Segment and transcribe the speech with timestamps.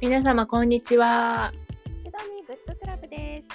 [0.00, 1.52] 皆様こんにちは
[1.98, 3.48] シドニーブッククラブです。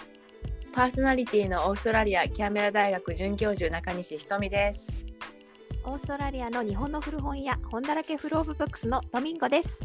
[0.71, 5.03] パーソナリティのオーストラリアキャンベラ大学准教授中西ひとみです
[5.85, 9.79] オーストラリアの日本の古本屋本だらけフローブブックスのドミンゴです。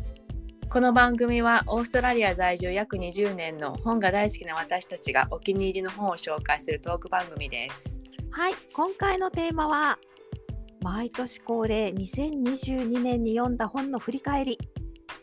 [0.69, 7.99] この番組はオーストラリア在住約20年の本が大好きな私たちがお気に入りの本を紹介するトーク番組です
[8.31, 9.99] はい、今回のテーマは
[10.83, 14.59] 毎年恒例2022年に読んだ本の振り返り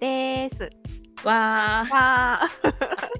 [0.01, 0.69] です。
[1.23, 1.93] わー。
[1.93, 2.39] わ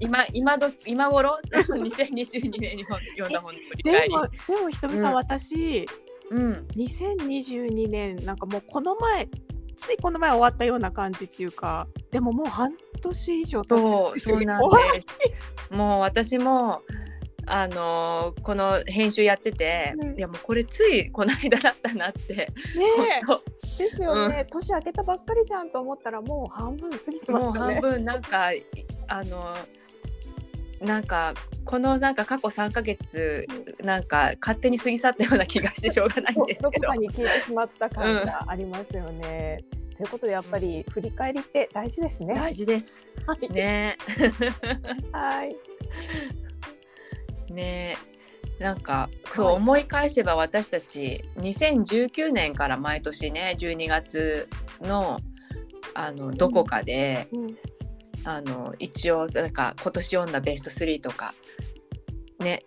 [0.00, 1.38] 今今ど今頃？
[1.52, 5.14] 2022年に本読んだ本の振りで返りもでもひとみさん、うん。
[5.14, 5.86] 私
[6.30, 6.66] うん。
[6.76, 9.28] 2022年なんかもうこの前
[9.76, 15.20] ついこの前終わったような感じっていうかでももう半年以上経ってそうそうなんです。
[15.70, 16.82] もう私も
[17.48, 22.48] あのーこの編集やってて、うんいやもうこれついこの間だったなってね
[23.78, 27.74] ですよね、年明けたばっかりじゃんと思ったらもう半分過ぎてましたね。
[27.74, 28.64] 半分なんかい
[29.08, 29.54] あの
[30.80, 33.46] なんかこのなんか過去3ヶ月
[33.82, 39.64] なんか勝手に過ぎ去ったような気がしてしょうがないんですけどどこかに消えてしまった感がありますよね。
[39.96, 42.34] ということでやっぱり振り返りって大事ですね。
[42.34, 43.48] 大事ですはい。
[43.48, 43.96] ね
[45.12, 45.56] はい。
[47.50, 47.96] ね
[48.58, 54.48] なんかそうはい思い返せば私たち2019年から毎年ね12月
[54.80, 55.20] の
[55.94, 57.56] あのどこかで、うん
[58.24, 61.34] あの一応なんか今年読んだベスト3とか
[62.40, 62.64] ね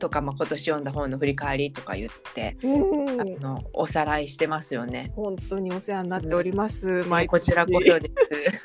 [0.00, 2.68] とか、まあ、今年読んだ本の振り返りとか言って、う
[3.14, 5.12] んあのおさらいしてますよね。
[5.14, 7.04] 本当にお世話になっております。
[7.04, 8.10] 毎年こちらこそで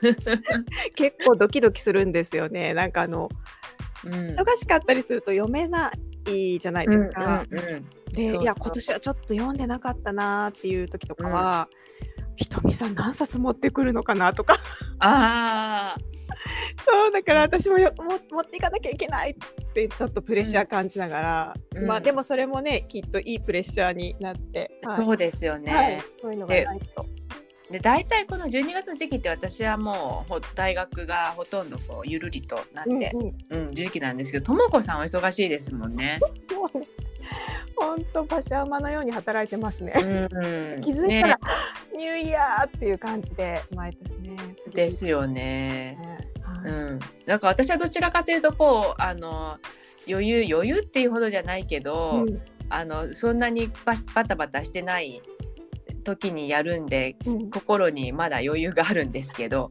[0.01, 0.23] す。
[0.95, 2.73] 結構ドキドキするんですよね。
[2.73, 3.29] なんかあの
[4.05, 4.13] うん。
[4.29, 5.91] 忙しかったりすると読めな
[6.25, 7.45] いじゃないですか。
[7.49, 7.85] うんうんうん。
[8.13, 11.69] でいや今年はちょっと読んでなかったなーっていう時とかは、
[12.35, 14.57] ひとみさん何冊持ってくるのかなとか。
[14.99, 15.97] ああ
[16.85, 19.35] そうだから私もよも持っていかなきゃいけないっ
[19.73, 21.87] てちょっとプレッシャー感じながら、うん。
[21.87, 24.97] まあでもそれもねきっといいプレッシャーになって、はい。
[25.05, 25.73] そうですよね。
[25.73, 27.05] はい、そういうのがないと。
[27.71, 36.19] で大体この12月の時期って私はもうほ大学がほとんどこうゆるりとなって、うんうんうん時期なんですけどともこさんお忙しいですもんね。
[37.75, 39.93] 本当馬車馬のように働いてますね。
[39.95, 41.41] うん 気づいたら、ね
[41.97, 44.37] ニューイヤーっていう感じで毎年ね。
[44.73, 45.97] ですよね。
[45.99, 46.17] ね
[46.63, 49.57] うはいん、だから私はどちらかというとこうあの
[50.07, 55.21] 余裕余裕っていうほどじゃないけど、うんあのそんなにババタバタしてない
[56.05, 59.67] 時にやるんでうん心にまだ余裕があるんですけど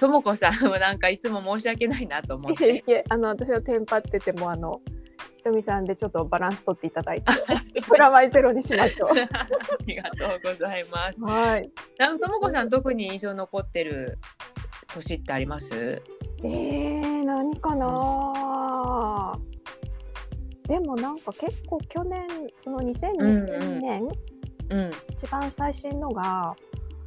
[0.00, 2.92] ともこさんはなんかいつも申し訳ないなと思っいえいて。
[2.92, 4.80] えあの私はテンパっててもあの
[5.36, 7.32] ひとみさんでちょっとバランス取っていただいて
[7.82, 9.10] プラマイゼロにしましょう。
[9.10, 9.14] あ
[9.86, 11.22] りがとうございます。
[11.24, 11.68] はい。
[11.98, 14.18] なんかともこさん特に印象残ってる
[14.94, 16.02] 年ってあります？
[16.44, 19.38] えー、何かな、
[20.68, 22.24] でもなんか結構去年
[22.58, 24.08] その2020年、
[24.72, 24.90] うん。
[25.10, 26.56] 一番最新のが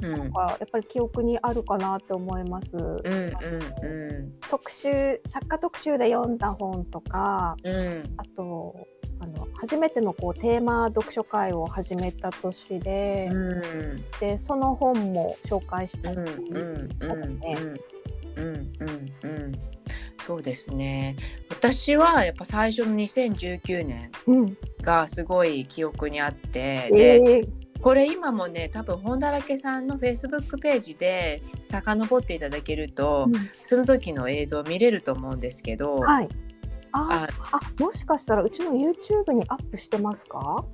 [0.02, 0.12] うん。
[0.12, 2.76] なんかやっぱり記憶にあるかなって思います。
[2.76, 7.76] うんうん特集作家特集で読んだ本とかうん。
[7.76, 8.88] うんあと
[9.20, 13.62] あの初めてのこうテーマ読書会を始めた年で,、う
[13.96, 14.04] ん。
[14.20, 16.32] でその本も紹介したり、うんう
[16.84, 17.58] んそうですね
[18.36, 19.75] うんうんうんうん
[20.26, 21.16] そうですね。
[21.50, 27.50] 私はやっぱ最初の2019年うんがすごい記憶にあってえでー
[27.82, 33.50] これ今もね多分本だらけさんのフェイスブックページで遡っていただけるとうん。
[33.62, 36.30] その時の映像見れると思うんですけど、はい。
[36.94, 40.66] あああもしかしたらうちの YouTube にアップしてますか？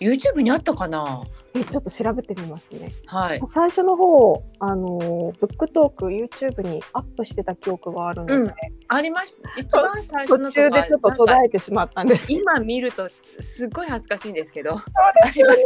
[0.00, 1.22] YouTube にあったかな？
[1.54, 2.92] えちょっと調べてみますね。
[3.06, 3.40] はい。
[3.46, 8.54] 最初の方あのブックトーク YouTube にアップしてた記憶があるので、うん。
[8.88, 9.60] ありました。
[9.60, 12.32] 一番最初の途中でちょっと途絶えてしまったんです。
[12.32, 13.08] 今見ると
[13.40, 14.70] すっごい恥ずかしいんですけど。
[14.72, 15.56] そうありますよね。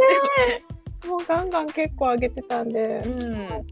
[1.07, 3.67] もうガンガン結構上げてたんで、うん、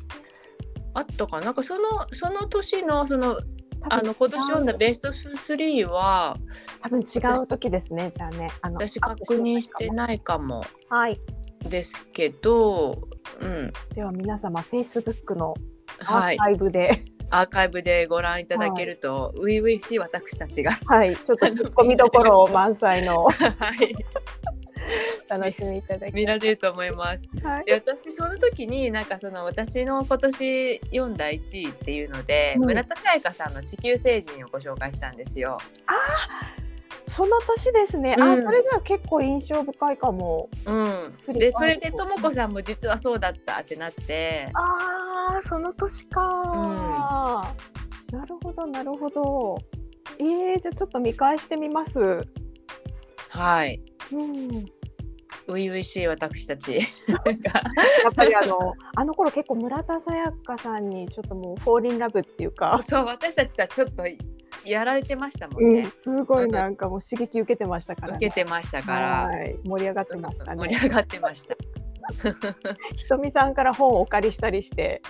[0.95, 1.45] あったかな？
[1.45, 1.81] なんかその
[2.11, 3.39] その年のその
[3.83, 6.37] あの今年読んだベスト3は
[6.81, 8.11] 多分違う時ですね。
[8.15, 8.49] じゃあね。
[8.61, 10.63] あの私確認していないかも。
[10.89, 11.17] はい。
[11.69, 13.07] ですけど、
[13.39, 13.71] うん。
[13.95, 15.53] では皆様 Facebook の
[16.05, 23.25] アはい、ーカイブで、アーカイブでご覧いただけると初々しい私たちが、はい、ちょっとツッコミどころ満載の。
[23.29, 23.95] はい、
[24.47, 24.48] お
[25.27, 27.29] 楽しみいただき見られると思います。
[27.43, 35.57] はいで私その時になんかその私の今年読んだ1位っていうので、うん村田沙耶香さんの「地球星人」をご紹介したんですよ。
[37.07, 47.55] その年ですね、うんあそれじゃあ結構印象深いかもうん、でそれでともこさんも実はそうだったってなってあーその年か、
[48.11, 49.57] なるほどなるほど。
[50.19, 52.27] えー、じゃあちょっと見返してみます。
[53.29, 53.81] はい。
[54.11, 54.65] うん。
[55.47, 56.75] 初々しい私たち。
[56.75, 56.81] や
[58.09, 64.03] っぱりあのあの頃結構村田沙耶香さんにちょっともうフォーリンラブっていうか、そう私たちはちょっと
[64.65, 69.29] やられてましたもんうんね。、すごいなんかもう刺激受けてましたから、受けてましたから。
[69.63, 70.57] 盛り上がってましたね。
[70.57, 71.55] 盛り上がってました。
[72.95, 75.01] ひとみさんから本をお借りしたりして、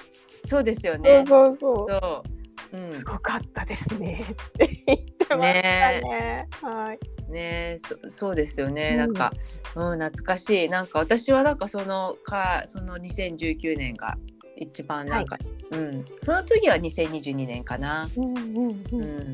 [0.47, 1.23] そうですよね。
[1.27, 2.77] そうそうう。
[2.77, 2.89] う。
[2.89, 2.91] ん。
[2.91, 6.47] すごかったですねって言ってましたね。
[6.61, 6.99] はい。
[7.29, 9.13] ねそそうですよね、うんなん。
[9.13, 9.33] か、
[9.75, 10.69] うん、懐かしい。
[10.69, 14.17] なんか私はなんかそのかその2019年が
[14.57, 15.37] 一番なんか、
[15.71, 16.05] うん。
[16.23, 19.01] その次は2022年かな、うんうんううん。
[19.01, 19.33] ん。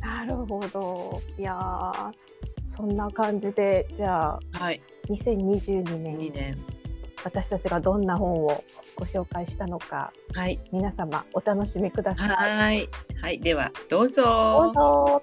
[0.00, 1.20] なるほど。
[1.38, 2.12] いやー
[2.68, 4.80] そんな感じでじゃあはい。
[5.08, 6.64] 2022 2年年。
[7.24, 8.64] 私たちがどんな本を
[8.96, 10.58] ご紹介したのかはい。
[10.72, 12.28] 皆様お楽しみください。
[12.28, 12.88] はい。
[13.20, 13.40] はい。
[13.40, 15.22] ではどうどうぞ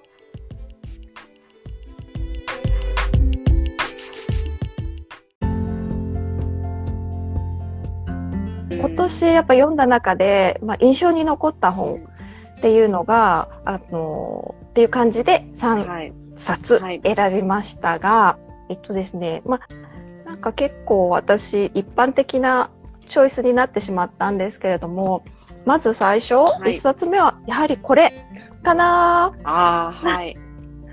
[8.70, 12.04] 今年やっぱ読んだ中で、まあ、印象に残った本
[12.58, 16.12] っていうのが、あのっていう感じで3はい。
[16.38, 18.38] 冊はい選びましたが、
[18.70, 19.60] えっとですね、ま
[20.24, 22.70] あ、なんか結構私一般的な
[23.08, 25.24] チョイスになってしまったんですけれども、
[25.66, 26.34] まず最初、
[26.66, 28.12] い一冊目はやはりこれ
[28.62, 30.38] かなああ、はい。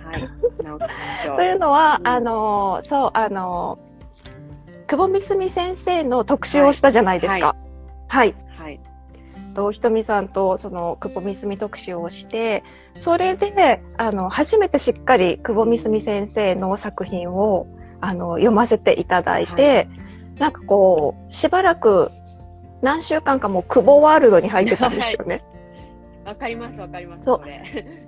[0.04, 0.30] はい。
[1.38, 3.78] というのは、うんあの、そう、あの、
[4.88, 7.34] 久保みすみ先生の特集をしたじゃないですか。
[7.34, 7.42] はい。
[7.44, 7.67] はい。
[9.58, 12.64] とひとみさんとその久保みすみ特集をして
[13.02, 17.68] それであの初めてしっかり久保みすみ先生の作品を
[18.00, 19.88] あの読ませていただいて、
[20.38, 22.10] なんかこうしばらく
[22.84, 25.44] 何週間かもう久保ワールドに入ってたんですよね。
[26.24, 27.24] わかります、わかります。
[27.24, 27.40] そ。
[27.40, 27.64] ね。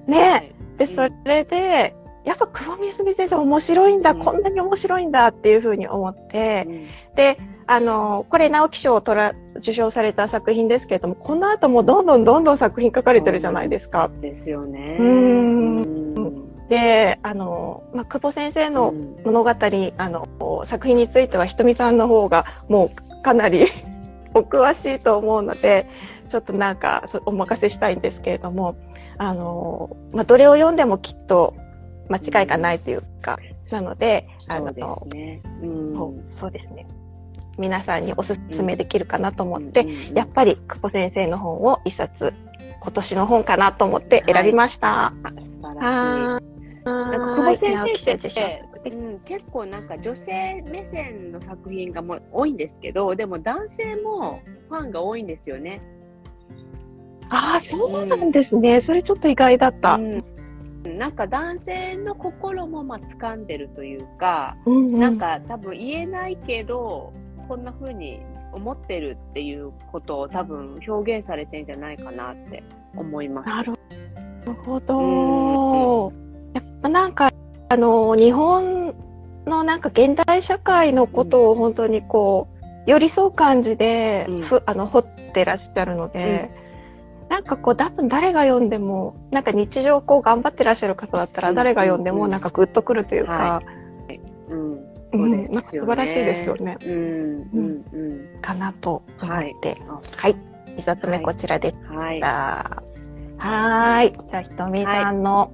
[0.07, 0.53] はい。
[0.77, 0.95] でうん。
[0.95, 1.95] それで
[2.25, 4.19] やっぱ久保みすみ先生面白いんだ、うん。
[4.19, 6.87] こんなに面白いんだっていうふうに思って、うん。
[7.15, 7.37] で
[7.71, 14.09] あのこれ直木賞を取ら受賞された作品ですけれどもこの後もどんどんどんどん作品書かれてるじゃないですか。
[14.21, 14.97] ですよね。
[16.67, 22.89] であの、まあ、久保先生のうん物語、あの作品についてはひとみさんの方がも
[23.19, 23.67] うかなり
[24.33, 25.85] お詳しいと思うので
[26.27, 28.75] ちょっとなんかそお任せしたいんですけれども
[29.19, 31.53] あの、まあ、どれを読んでもきっと
[32.09, 33.37] 間違いがないというか
[33.69, 35.41] なのであのそうですね。
[35.61, 36.87] うんそうですね
[37.59, 42.33] 皆さんにおすすめできるかなと思って、うんうんうんやっぱり久保先生の本を一冊
[42.81, 45.07] 今年の本かなと思って選びました。
[45.07, 46.23] あ素晴らしい。
[46.23, 46.41] は
[46.85, 55.81] なんか久保先生ってうん、結構なんか女性目線の作品がもう多いんですけどでも男性もファンが多いんですよね。
[57.29, 58.81] ああ、そうなんですね。
[58.81, 59.95] それちょっと意外だった。
[59.95, 60.23] うん、
[60.97, 67.13] なんか男性の心もまあ掴んでるというか、うんうんなんか多分言えないけど
[67.49, 68.21] こんな風に
[68.53, 72.63] 思ってるっていうことを多分表現されてんじゃないかなって
[72.95, 73.49] 思います。
[73.49, 73.73] なる
[74.63, 76.13] ほど。
[76.53, 77.31] やっぱなんか、
[77.69, 78.93] あの、日本
[79.47, 82.47] のなんか現代社会のことを本当にこ
[82.85, 84.41] う、寄り添う感じで、うん。
[84.43, 86.51] ふあの、掘ってらっしゃるので、
[87.29, 91.55] なんかこう、多分誰が読んでも、なんか日常こう頑張ってらっしゃる方だったら、うん。
[91.55, 93.31] 誰が読んでもうんなんかグッとくるというか。
[93.31, 93.63] は、
[94.49, 96.77] うん、うそうんですよね素晴らしいですよね。
[96.85, 98.41] うん、うん、うん。
[98.41, 99.77] かなと思って。
[99.87, 100.35] あはい。
[100.77, 102.21] 一冊目はいこちらでしはい。
[102.21, 102.83] た。
[103.37, 104.29] はーい。
[104.29, 105.51] じゃあ、ひとみさんの、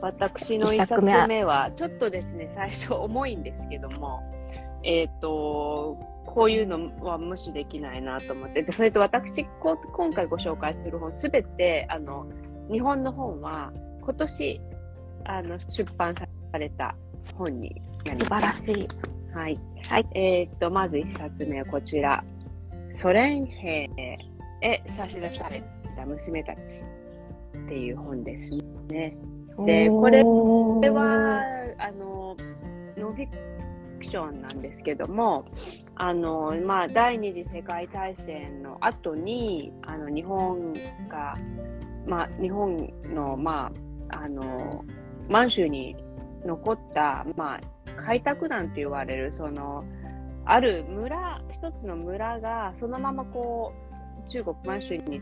[0.00, 4.20] 私の一冊目は、ちょっとですね、最初重いんですけども、
[4.84, 12.26] えっ、と、こういうのは無視できないなと思って、でそれと私、こう今回ご紹介する本、すべて、あの、
[12.70, 14.60] 日本の本は、今年、
[15.24, 16.26] あの、出版さ
[16.58, 16.96] れた
[17.36, 18.26] 本に素。
[18.26, 18.88] 晴らしい。
[19.34, 19.58] はい。
[19.88, 22.24] はいえっ、と、まず一冊目はこちら。
[22.92, 23.88] ソ連兵
[24.60, 25.64] へ差し出され
[25.96, 26.84] た娘たち
[27.56, 28.50] っていう本です
[28.88, 29.14] ね。
[29.66, 31.42] でこれこれは、
[31.78, 32.36] あの、
[32.96, 33.28] ノンフィ
[33.98, 35.46] クションなんですけども、
[35.96, 40.72] あの、まあ、第二次世界大戦の後に、あの、日本
[41.08, 41.36] が、
[42.06, 43.70] まあ、日本の、ま
[44.10, 44.84] あ、あの、
[45.28, 45.96] 満州に
[46.44, 47.60] 残った、まあ、
[47.96, 49.84] 開拓団と言われる、その、
[50.44, 53.72] ある村、一つの村が、そのままこ
[54.26, 55.20] う、中国満州に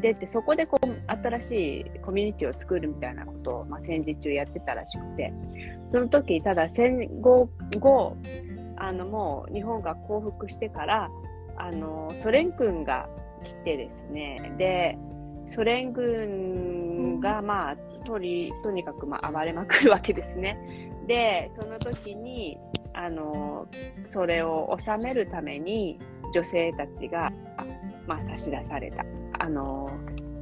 [0.00, 5.32] 出て、そこでこう、新しいコミュニティを作るみたいなことを、まあ、戦時中やってたらしくて、
[5.88, 7.48] その時、ただ戦後
[7.78, 8.16] 後、
[8.76, 11.10] あの、もう日本が降伏してから、
[11.56, 13.08] あの、ソ連軍が
[13.44, 14.98] 来てですね、で、
[15.48, 16.87] ソ連軍
[17.20, 20.58] が、まあ、とりとにかく、まあ、暴れまくるわけですね。
[21.06, 22.58] でその時に
[22.92, 23.66] あの
[24.10, 25.98] それを収めるために
[26.34, 27.32] 女性たちが、
[28.06, 29.04] まあ、差し出された
[29.38, 29.90] あの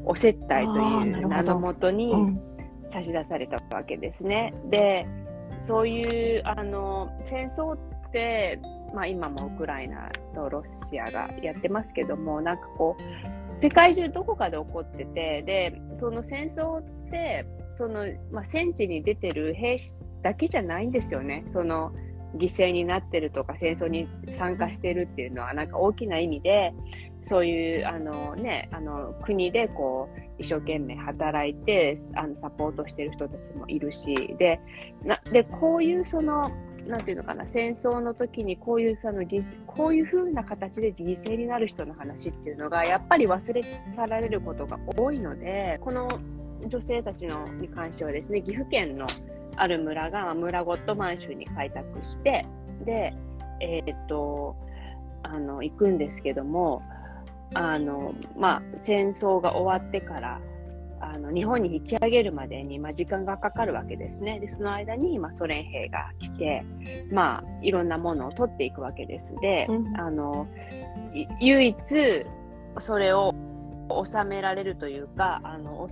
[0.04, 2.12] お接待という名のもとに
[2.90, 4.54] 差し出されたわけですね。
[4.70, 5.06] で
[5.58, 7.78] そういうあの戦争っ
[8.12, 8.60] て、
[8.94, 21.44] まあ、今もウクライナとロシアがやってますけどもなんかこう世界中どこかで起こっててでその戦争ってその、まあ、戦地に出てる兵士だけじゃないんですよね。
[21.52, 21.92] その
[22.36, 26.74] 犠牲になってるとか戦争に参加してるっていうのはなんか大きな意味で
[27.22, 34.60] そういうあの、ね、あの国でこう一生懸命働いてあのサポートしてる人たちもいるしで
[35.02, 36.50] なでこういうその
[36.86, 39.22] なんていうのかな戦争の時にこういうその
[39.66, 46.20] こういう風な形で犠牲になる人の話っていうのがやっぱり忘れ去られることが多いのでこの
[46.66, 49.06] 女性たちのに関してはですね岐阜県の
[49.56, 52.46] ある村が村ごと満州に開拓して
[52.84, 53.14] で
[53.60, 54.56] えー、っと
[55.22, 56.82] あの行くんですけども
[57.54, 60.40] あの、まあ、戦争が終わってから
[61.00, 64.40] あの日本に引き上げるまでに、まあ、時間がかかるわけですね。
[64.40, 66.64] でその間に、まあ、ソ連兵が来て、
[67.10, 69.34] まあ、いろんなものを取っていくわけです。
[69.40, 70.46] で、うん、あの
[71.40, 71.76] 唯一
[72.80, 73.34] それを
[74.04, 75.88] 収められるというかあの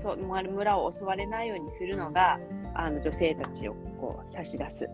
[0.50, 2.38] 村を襲われないようにするのが
[2.74, 4.88] あの女性たちをこう差し出す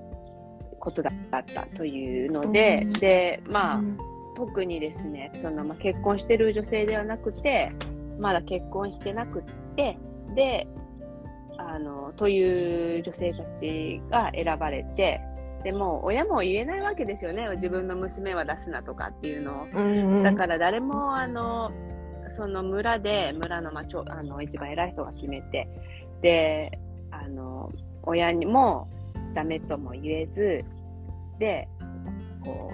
[0.78, 3.98] ことだったというので、うん、でまあ、うん、
[4.34, 7.72] 特にですねその、まあ、結婚してる女性ではなくて
[8.18, 9.52] まだ結婚してなくて
[10.34, 10.66] で
[11.58, 15.20] あのという女性たちが選ばれて
[15.62, 17.46] でも親も言えないわけですよね。
[17.56, 21.70] 自分の娘は出すなとかっていうのを、うんうん、だから誰もあの
[22.36, 25.68] その村で村の,、まあ、ちょあの一番偉い人が決めて
[26.22, 26.78] で
[27.10, 27.70] あの
[28.02, 28.88] 親にも
[29.34, 30.64] ダメとも言えず
[31.38, 31.68] で
[32.42, 32.72] こ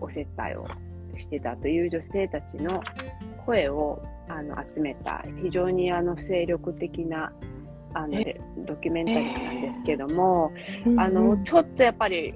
[0.00, 0.66] うお接待を
[1.18, 2.82] してたという女性たちの
[3.44, 7.32] 声をあの集めた非常にあの精力的な
[7.94, 8.18] あの
[8.66, 12.34] ドキュメンタリーなんですけども、えー、あのちょっとやっぱり、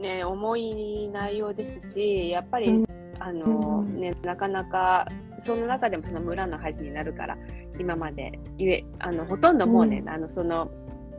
[0.00, 2.84] ね、重い内容ですしやっぱり、
[3.18, 5.06] あのね、なかなか
[5.38, 7.36] その中でもその村の恥になるから
[7.78, 10.70] 今まで言えあのほとんどもうね、あのその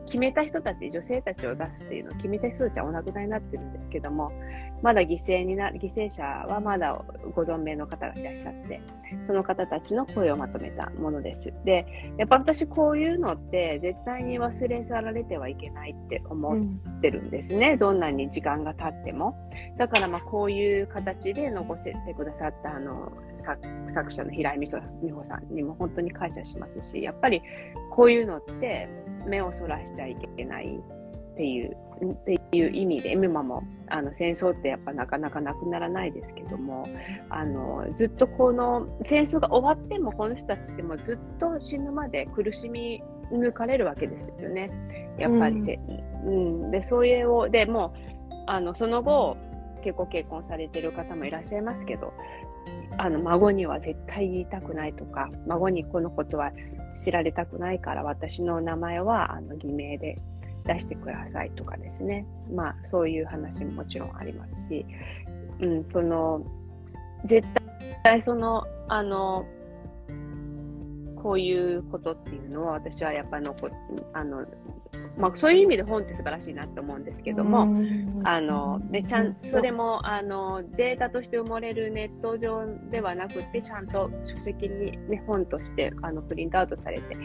[0.08, 4.32] 決めた人たち、女性たちを出すっていうのを決めた人たちはお亡くなりになってるんですけども、
[4.81, 7.03] まだ犠牲にな、犠牲者はまだ
[7.36, 8.81] ご存命の方がいらっしゃって、
[9.25, 11.53] その方たちの声をまとめたものです。
[11.65, 11.86] で、
[12.17, 17.72] やっぱ私こういうのって絶対に忘れ去られてはいけないって思ってるんですね。
[17.72, 19.36] うん、どんなに時間が経っても。
[19.77, 23.12] だからまあこういう形で残せてくださったあの
[23.91, 27.41] 作者の平井美穂さんにも本当に感謝しますし、やっぱり
[27.91, 28.89] こういうのって
[29.25, 30.79] 目をそらしちゃいけない
[31.38, 36.88] っていうっていう意味で今もあの戦争ってやっぱなかなかなくならないですけども
[37.29, 44.72] あのずっとこの戦争が終わってもこの人たちってもずっと死ぬまで苦しみ抜かれるわけですよね。
[45.20, 45.79] やっぱりせ、
[46.25, 47.94] うん、うん、でそういうをでも
[48.48, 49.38] あのその後
[49.84, 52.13] 結構結婚されてる方もいらっしゃいますけど
[52.98, 56.51] あの孫には絶対言いたくないとか孫にこのことは
[56.96, 60.17] 知られたくないから私の名前はあの偽名で
[60.67, 62.25] 出してくださいとかですね。
[62.53, 64.86] まあそういう話ももちろんありますし、
[65.59, 66.41] うん、その
[67.25, 67.47] 絶
[68.03, 69.45] 対そのあの
[71.15, 73.69] こういうことっていうのは私はやっぱ残
[74.13, 74.45] あの
[75.17, 77.67] まあ、そういう意味で本って素晴らしいなと思うんですけども、
[78.24, 87.17] あのね、ちゃんそれもあのデータとして埋もれるネット上ではなくてちゃんと書籍に、ね、本としてあのプリントアウトされて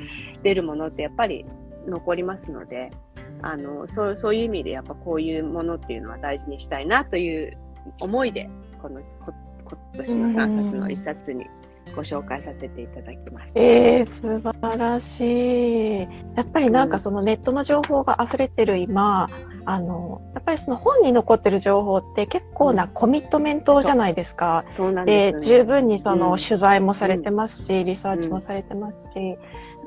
[0.42, 1.44] 出るものってやっぱり
[1.86, 2.90] 残りますので
[3.42, 7.56] あのそうそういう意味でやっぱこういうものっていうのは大事にしたいなという
[8.00, 8.48] 思いで
[8.80, 11.46] この今年の3冊の1冊に
[11.94, 13.60] ご紹介させていただきました。
[13.60, 16.00] えー、素晴らしい。
[16.36, 19.28] やっぱりなんかそのネットの情報が溢れてる今、
[19.64, 24.64] あの、やっぱりその本に残ってる情報って結構なコミットメントじゃないですか。
[24.68, 24.70] う。
[24.70, 29.38] ん、そうなんで、ね、十分にその取材もされてますし、うん、リサーチもされてますし、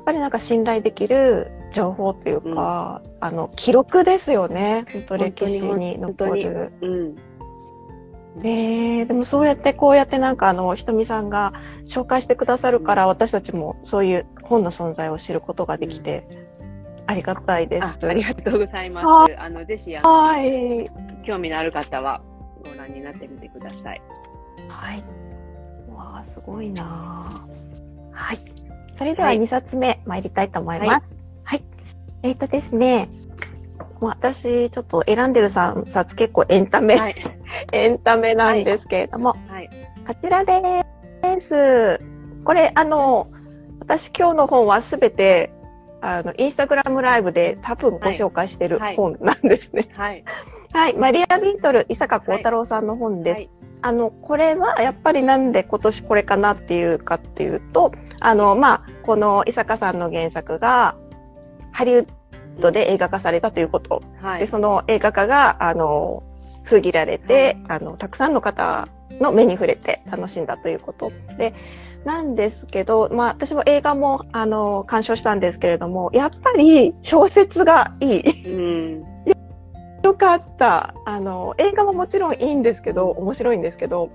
[0.05, 4.85] ぱりなんか信頼できる情報というか、うん、あの、記録ですよね。
[4.91, 6.71] 本当歴史に残る。
[6.81, 7.15] うん
[8.39, 11.53] えー、でもそうやってこうやってなんかあのひとみさんが
[11.85, 16.27] 紹介してくださるから私たちもそういう本の存在を知ることができて
[17.07, 18.05] ありがたいです。
[18.05, 19.39] ありがとうございます。
[19.39, 20.85] あのぜひあの、はい、
[21.25, 22.21] 興味のある方は
[22.65, 24.01] ご覧になってみてください。
[24.67, 25.03] はい。
[25.93, 27.31] わあすごいな。
[28.11, 28.64] はい。
[28.95, 31.05] それでははい2冊目参りたいと思います。
[31.43, 31.63] はい。
[32.23, 33.09] えっ、とですね、
[33.99, 37.15] 私ちょっと選んでる3冊結構エンタメ、はい。
[37.71, 39.69] エンタメなんですけれども、はい。
[40.07, 40.83] こちらで
[41.41, 41.99] す。
[42.43, 43.27] これ、あの、
[43.79, 45.51] 私今日の本はすべて、
[46.01, 49.87] あの、インスタグラムライブで多分ご紹介してるはい本なんですね。
[49.93, 50.23] はい。
[50.73, 50.93] はい。
[50.93, 53.64] マリア・ビートル、伊坂幸太郎さんの本です。
[53.81, 53.91] はい。
[53.91, 60.95] あの、これはやっぱりなんで今年これかなっていうかっていうと、あの、まあ、この伊坂さんの原作が、
[61.71, 62.07] ハリウッ
[62.59, 64.01] ドで映画化されたということ。
[64.21, 64.47] で、はい。
[64.47, 66.23] その映画化が、あの、
[66.63, 68.87] 封切られて、あの、たくさんの方
[69.19, 71.53] の目に触れて楽しんだということで、
[72.05, 78.47] なんですけど、まあ、私も映画も、あの、鑑賞したんですけれども、やっぱり小説がいい。
[78.47, 79.14] うん。
[80.05, 80.93] よかった。
[81.05, 84.11] あの、映画ももちろんいいんですけど、面白いんですけど、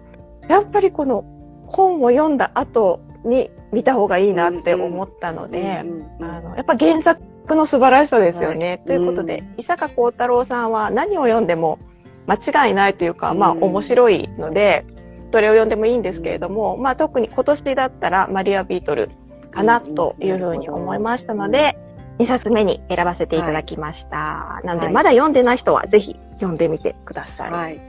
[0.49, 1.25] やっぱりこの
[1.67, 7.21] 本を読んだ後に見た方がいいなって思ったので、うんあの、やっぱ原作
[7.57, 8.69] の素晴らしさですよね。
[8.69, 8.79] はい。
[8.87, 11.81] ということで、う伊坂幸太郎さんは何を読んでも
[12.29, 13.41] 間違いないというか、うん。
[13.41, 14.87] まあ面白いので、
[15.33, 19.11] どれを読んでもいいんですけれども、まあ特に今年だったらマリア・ビートル
[19.51, 21.77] かなというふうに思いましたので、
[22.21, 24.61] 2冊目に選ばせていただきました。
[24.65, 27.51] なので、はいまだ読んでない人はぜひ読んでみてください。
[27.51, 27.81] はい。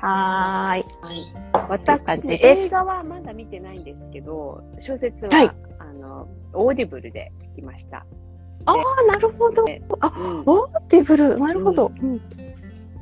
[0.00, 0.84] はーい。
[1.68, 8.06] 私、ね、です映画はまだ見てないんですけど、小説は、はいあの、オーディブルで聞きました。
[8.66, 9.64] ああ、なるほど。
[10.00, 11.92] あ、うんオーディブル、なるほど。
[12.00, 12.20] うん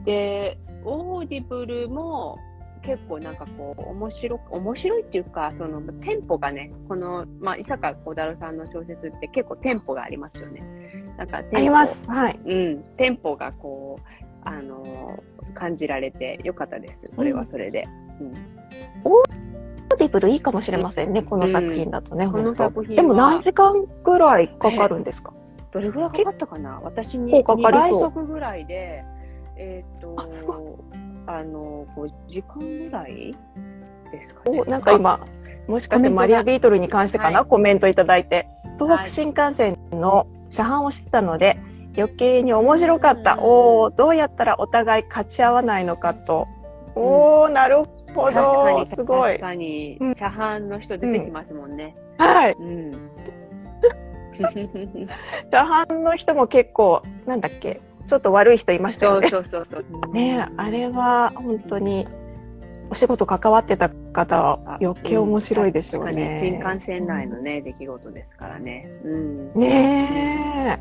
[0.04, 2.38] で、オーディブルも
[2.82, 10.62] 結構なんかこう、面白く、面白いっていうか、そのテンポがね、この、まあ、伊坂幸太郎さんの小説って結構テンポがありますよね。
[11.16, 12.04] なんかあります。
[12.08, 12.40] はい。
[12.44, 14.02] うん、テンポがこう、
[14.44, 17.10] あのー感じられてよかったです。
[17.14, 17.86] それはそれで。
[18.20, 18.32] うん
[19.04, 22.26] オーディブルいいかもしれませんね、この作品だとね。
[22.26, 25.34] この本当作品はでも何時間ぐらいかかるんですか？
[25.72, 26.80] どれぐらいかかったかな？
[26.82, 29.04] 私に結構2かかりそう倍速ぐらいで、
[29.58, 30.14] えっ、と
[31.26, 33.34] あの、5時間ぐらい
[34.10, 34.60] ですかね。
[34.60, 35.20] おなんか今、
[35.68, 38.48] もしかしてマリア・ビートルに関してかな、はいコメントいただいて。
[38.78, 41.58] 東はい北新幹線の車販をしてたので、
[41.96, 43.34] 余計に面白かった。
[43.34, 46.48] うんおおどうやったらお互い勝ち合わないのかと。
[46.94, 48.96] おおなるほ確かに、ど。
[48.96, 49.40] すごい確。
[49.40, 51.96] かにうん、車販の人出てきますもんね。
[52.18, 52.52] はい。
[52.58, 52.90] うん。
[55.50, 57.80] 車販の人も結構、なんだっけ、
[58.12, 59.30] ちょっと悪い人いましたそうよね。
[59.30, 59.84] そうそうそう。
[60.12, 62.06] ねえあれは本当に、
[62.90, 66.10] お仕事関わってた方は余計面白いでしょうね。
[66.12, 68.86] 確かに新幹線内のね、出来事ですからね。
[69.02, 69.52] うん。
[69.54, 70.78] ね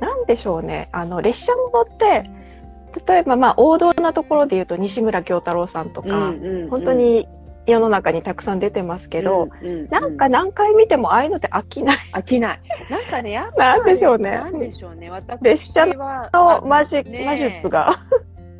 [0.00, 0.04] え。
[0.04, 0.88] なんでしょうね。
[0.92, 2.30] あの、列車も乗って、
[3.08, 7.26] 例えばまあ王道なところで言うと西村京太郎さんとうんか、うんうん本当に
[7.72, 12.60] 世の中にたくさん出てますけど、、うんうんなんか何回見てもああいうのって飽きない飽きない。
[12.90, 15.10] なんかね、やっぱなんでしょうねなんでしょうね。
[15.10, 17.96] 私列車は、のマジ,、ねえ魔術が。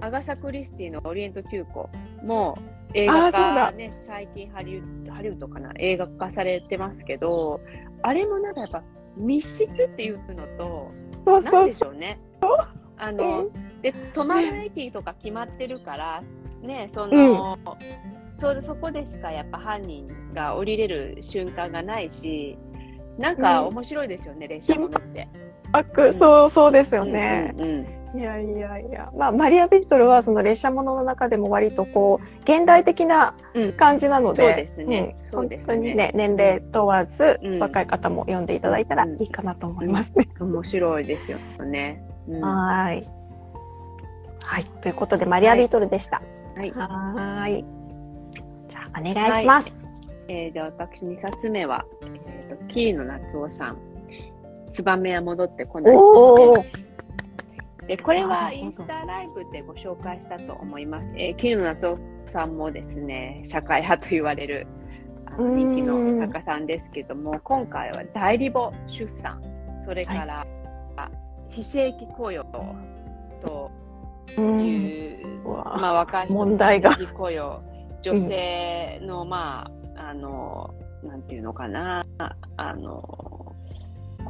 [0.01, 1.91] アガサ・クリスティのオリエント急行
[2.23, 2.57] も
[2.95, 5.73] 映あ画化ね、最近ハリウッド、ハリウッドかな？
[5.77, 7.61] 映画化されてますけど、
[8.03, 8.83] あれもなんかやっぱ
[9.17, 10.91] 密室っていうのと、
[11.27, 12.21] なんそうそうでしょうね？
[12.97, 13.49] あの、
[13.83, 16.23] で、泊まる駅とか決まってるから、
[16.63, 17.59] ね、その、
[18.39, 22.57] そそこでしかやっぱ犯人が降りれる瞬間がないし、
[23.19, 25.29] なんか面白いですよね、列車も乗って。
[25.73, 27.53] 悪そう、そうですよね。
[27.57, 29.11] うんうんうんいやいやいや。
[29.15, 40.29] まあ、マリア・ビートルはその列車ものの中でも割とこう、現代的なうん感じなので、そうですねんそうですね本当にね、年齢問わず、うん若い方も読んでいただいたらいいかなと思いますね。
[40.41, 42.03] 面白いですよね。
[42.29, 43.09] うんはーい。
[44.43, 44.65] はい。
[44.81, 46.23] ということで、マリア・ビートルでした。
[46.57, 46.71] はい。
[46.71, 47.78] はーい。
[48.99, 49.73] お願いします。
[50.29, 51.85] えー、じゃあ私2冊目は、
[52.27, 53.79] えー、と桐野夏夫さん
[54.73, 55.97] 「ツバメは戻ってこない」
[56.57, 56.93] です。
[57.87, 61.11] でこれはインスタライブでご紹介したと思います。
[61.17, 64.67] えー、桐野夏夫さんもですね社会派と言われる
[65.39, 69.43] 人気の作家さんですけども今回は代理母出産。
[69.85, 70.47] それから、
[71.49, 72.45] 非正規雇用
[73.41, 73.71] と
[74.37, 76.91] うんいう、うわまあ、若い人の問題が。
[76.91, 77.63] 非正規雇用
[78.03, 82.07] 女性の、まあ、あの、なんていうのかな、
[82.57, 83.55] あの、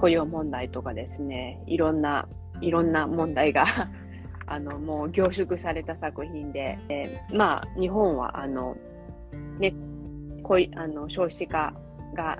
[0.00, 2.28] 雇用問題とかですね、いろんな、
[2.60, 3.64] いろんな問題が、
[4.46, 8.76] あの、もう凝縮された作品で、えーまあ、日本は、あの、
[9.58, 9.74] ね、
[10.42, 11.74] こういあの少子化
[12.14, 12.38] が、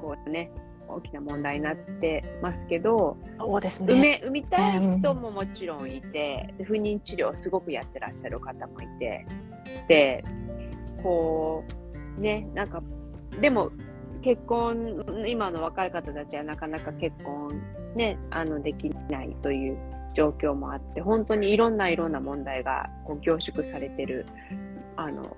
[0.00, 0.50] こうね、
[0.88, 4.00] 大きな問題になってますけど、そうです産ね。
[4.00, 9.26] め産みたい人ももちろんいて、不妊治療をすごくやってらっしゃる方もいて、
[9.88, 10.24] で、
[11.02, 11.64] こ
[12.18, 12.80] う、ね、なんか、
[13.40, 13.70] でも、
[14.22, 17.60] 結婚、今の若い方たちはなかなか結婚
[17.94, 19.78] ね、あの、できないという
[20.14, 24.26] 状況もあって、本当にいろんないろんな問題がこう凝縮されてる、
[24.96, 25.36] あの、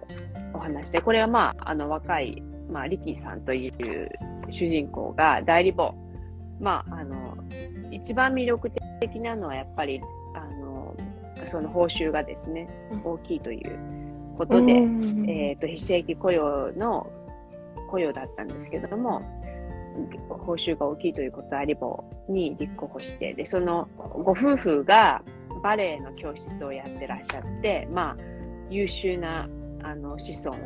[0.55, 4.09] お話で、これはまあ、あの、若い、まあ、リキーさんという
[4.51, 5.95] 主人公が代理母。
[6.61, 7.37] まあ、あの、
[7.91, 8.71] 一番魅力
[9.01, 10.01] 的なのはやっぱり、
[10.35, 10.95] あの、
[11.47, 12.69] その報酬がですね、
[13.05, 14.02] 大きいという
[14.37, 14.73] ことで、
[15.29, 17.11] えっ、と、非正規雇用の
[17.91, 19.23] 雇用だったんですけども、
[20.29, 25.23] 報酬が大きいということアリボに立候補して、で、そのご夫婦が
[25.63, 28.17] バレエの教室をやってらっしゃって、まあ、
[28.71, 29.49] 優秀な
[29.83, 30.57] あの子孫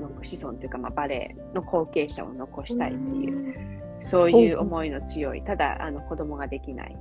[0.00, 3.54] の子孫というか、まあ、バレエの後継者を残したいっていう、
[4.02, 6.96] そういう思いの強い、ただあの子供ができない。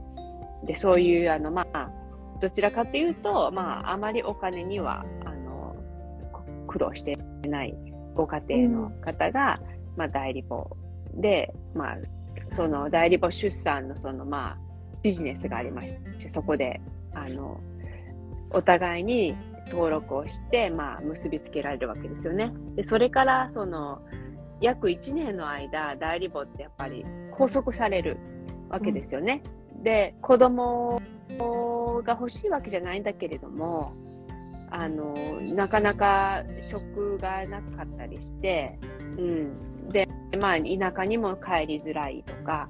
[0.65, 1.89] で、そういう、あの、まあ、
[2.41, 5.37] どちらかというと、まあ、あまりお金には、あの、
[6.67, 7.75] 苦労してない
[8.13, 9.60] ご家庭の方が、
[9.95, 10.67] まあ、代理母
[11.15, 11.97] で、まあ、
[12.56, 14.58] その代理母出産のその、まあ、
[15.01, 16.82] ビジネスがありまして、そこで、
[17.13, 17.60] あの、
[18.51, 19.36] お互いに
[19.69, 22.51] 登録をして、まあ、結びつけられるわけですよね。
[22.75, 24.01] で、それから、その、
[24.62, 28.17] 約1年の間、代理母ってやっぱり拘束される
[28.69, 29.43] わけですよね。
[29.75, 30.99] うん、で、子供
[32.03, 33.89] が欲しいわけじゃないんだけれども、
[34.69, 35.13] あの、
[35.56, 38.77] なかなか職がなかったりして、
[39.17, 39.53] うん。
[39.91, 40.08] で、
[40.41, 42.67] まあ、田舎にも帰りづらいとか、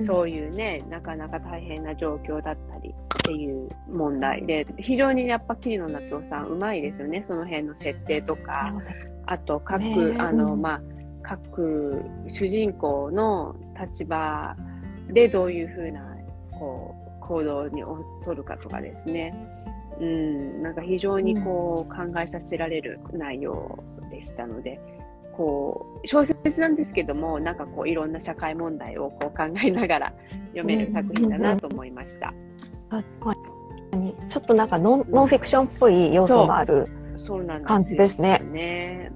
[0.00, 8.72] そういうね、なかなか大変な状況だったりっていう問題で、非常にやっぱ桐野夏夫さんうまいですよね、その辺の設定とか、
[9.26, 9.82] あと各、
[10.18, 10.80] あの、まあ、
[11.22, 14.56] 各主人公の立場
[15.12, 16.16] でどういうふうな、
[16.58, 17.82] こう、行動に
[18.24, 19.34] 取るかとかですね。
[20.00, 23.78] うん、なんか非常にこう考えさせられる内容
[24.10, 24.80] でしたので、
[25.36, 30.12] こう小説なんですけども、なんかこういろんな社会問題をこう考えながら
[30.48, 32.32] 読める作品だなと思いました。
[34.28, 36.88] ちょっとなんかノンノンフィクションっぽい要素のある
[37.64, 38.38] 感じですね。
[38.38, 39.12] ね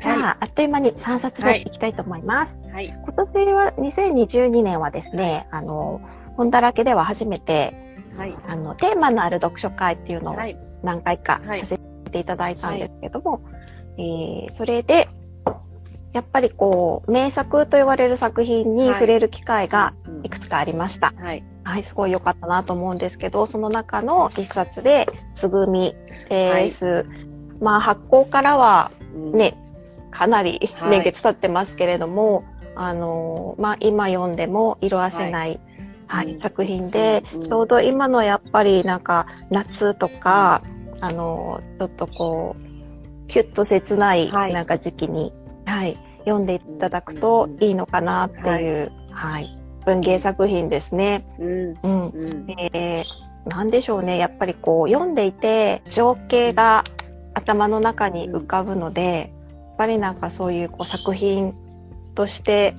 [0.00, 2.58] じゃあ、はい、あっという間に3冊目いきたいと思います。
[2.72, 6.00] はい、今年は2022年はですね、あの
[6.36, 10.36] 本だらけでは初めてはい、あのテーマのある読書会っていうのを
[10.82, 11.78] 何回かさせ
[12.10, 13.38] ていただいたんですけども、は
[13.98, 15.08] い、えー、それで
[16.12, 20.30] やっぱりこう名作と言われる作品に触れる機会がい。
[20.30, 21.12] くつかありました。
[21.16, 25.94] はい、はい、すごい良かったなと思うんですけど、その中の一冊で、つぐみ
[26.28, 26.84] です。
[26.84, 27.06] はい、
[27.60, 29.56] まあ発行からはね、
[30.04, 32.44] うん、かなり年月経ってますけれども、
[32.74, 35.60] あのまあ今読んでも色あせない、
[36.12, 40.62] はい、作品で、ちょうど今のやっぱりなんか夏とか、
[41.00, 45.32] あの、ちょっとこう、キュッと切ないなんか時期に、
[45.64, 49.48] はい、読んでいただくといいのかなっていう、はい、
[49.86, 51.24] 文芸作品ですね。
[51.38, 51.74] うん。
[51.82, 52.46] うん。
[52.72, 54.18] えー、なんでしょうね。
[54.18, 56.84] やっぱりこう、読んでいて、情景が
[57.32, 61.54] 頭の中に浮かぶので、やっぱりなんかそういうこう作品
[62.14, 62.74] として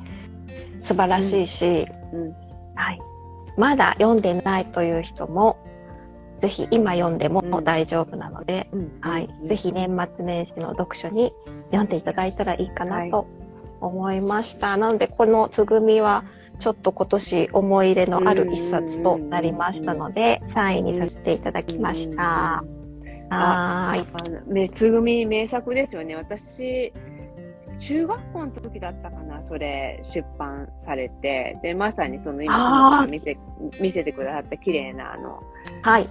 [0.82, 2.32] 素晴らしいし、うん、
[2.76, 3.02] はい。
[3.58, 5.58] まだ読んでないという人も、
[6.42, 11.32] ぜひ今読んでも大丈夫なので、うん、はい、ぜひ年末年始の読書に
[11.68, 13.28] 読んでいただいたらいいかなと
[13.80, 14.72] 思いました。
[14.72, 16.26] はい、なので、このつぐみは、
[16.60, 22.64] ちょっと今年思い入れのある一冊となりましたので、3位にさせていただきました。
[23.30, 24.52] はい。
[24.52, 26.16] めつぐみ名作ですよね。
[26.16, 26.94] 私、
[27.84, 33.38] 中学校の時だったかな、それ出版されて、で、まさにその今見せ
[33.82, 35.44] 見せてくださった綺麗なあの、
[35.82, 36.08] はい。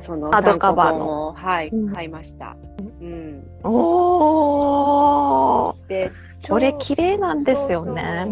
[0.00, 2.56] そのハードカバーの、はい、うん、買いました。
[3.00, 3.44] うん。
[3.64, 5.88] おー。
[5.88, 6.12] で、
[6.48, 8.26] これ綺麗なんですよね。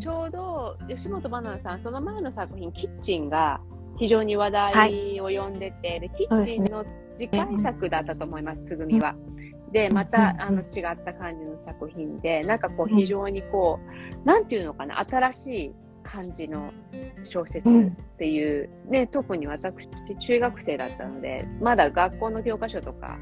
[0.00, 3.60] ちょうど吉本ばなナさん、その前の作品、キッチンが
[3.96, 6.84] 非常に話題を呼んでて、はい、でキッチンの
[7.16, 9.14] 次回作だったと思います、つぐみは。
[9.74, 13.80] で、また、あの、違った感じの作品で、なんかこう、非常にこ
[14.22, 16.72] う、なんていうのかな、新しい感じの
[17.24, 23.18] 小説っていう、ね、特に私、中学生だったので、まだ学校の教科書とか、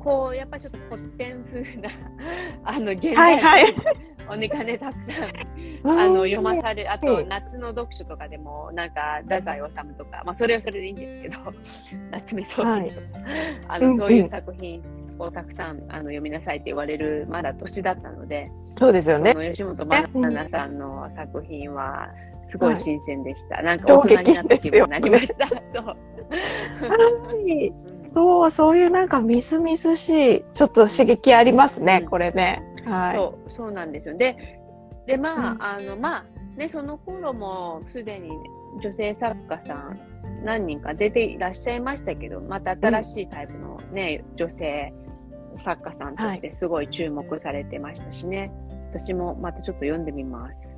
[0.00, 1.88] こう、やっぱりちょっと古典風な
[2.64, 3.74] あの、現代、はいはい、
[4.26, 11.38] お金たくさん、 あの、読まされ、あと、夏の読書とかでも、なんか、太宰治とか、まあ、それはそれでいいんですけど、
[12.10, 12.90] 夏目漱石とか、はい、
[13.68, 14.82] あの、そういう作品、
[15.18, 19.34] をたくさんあの読みなさいって言われるまだ年だったので、そうですよね。
[19.50, 22.08] 吉本ばななさんの作品は
[22.46, 23.56] すごい新鮮でした。
[23.56, 25.48] はい、なんか大人になった気分になりました。
[25.48, 25.56] そう。
[25.84, 25.94] は
[27.46, 27.72] い。
[28.14, 32.62] そう、そういうなんかみずみずしい、ちょっと刺激ありますね、うん、これね。
[32.84, 33.16] はい。
[33.16, 34.58] そうそうなんですよで
[35.06, 36.24] でまあ、うんあのまあ
[36.56, 38.30] ねその頃もすでに
[38.82, 40.00] 女性作家さん
[40.44, 44.92] 何人か出ていらっしゃいましたけどまた新しいタイプのね、女性
[45.56, 48.52] 作家さんとしてすごい注目されてましたしね、
[48.90, 50.76] 私もまたちょっと読んでみます。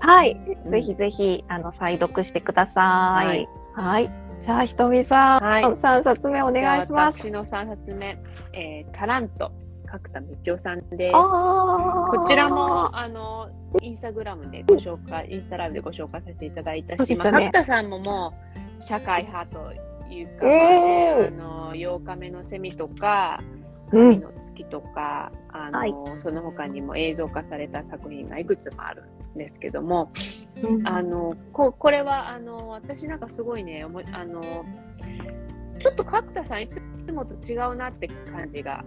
[0.00, 0.32] はい。
[0.32, 3.46] うんぜひぜひ、あの、再読してくださはいい。
[3.74, 4.10] はい。
[4.44, 7.18] じゃあ、ひとみさん、はい3冊目お願いします。
[7.18, 8.18] 私の3冊目、
[8.52, 9.52] えータラント
[9.86, 11.12] 角田道夫さんです。
[11.12, 13.48] こちらも、あの、
[13.80, 19.72] インスタグラムでご紹介、インスタライブでご紹介させていただいたし、まあ、角田さんももう、社会派と
[20.12, 23.42] いうか、えあの、8日目のセミとか、
[23.92, 24.12] うん。
[24.14, 25.94] 神の月とか、あの、はい。
[26.22, 30.10] その他にも映像化された作品がいくつもあるんですけども、
[30.62, 30.88] うん。
[30.88, 34.40] あのここれはあの私なんかすごいねおもあの
[35.78, 36.68] ちょっと角田さんい
[37.06, 38.84] つもと違うなって感じが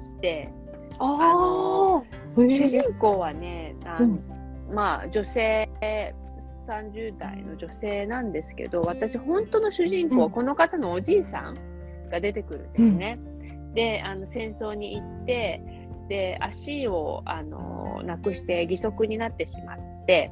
[0.00, 0.50] して
[0.98, 2.58] あのー。
[2.58, 4.74] 主人公はねあの、うん。
[4.74, 5.68] まあ女性
[6.66, 10.32] 30代の女性なんですけど私本当の主人公はうん。
[10.32, 11.58] この方のおじいさん
[12.10, 13.18] が出てくるんですね。
[13.74, 15.62] であの戦争に行って
[16.08, 20.30] で足をあのなくして義足になってしまって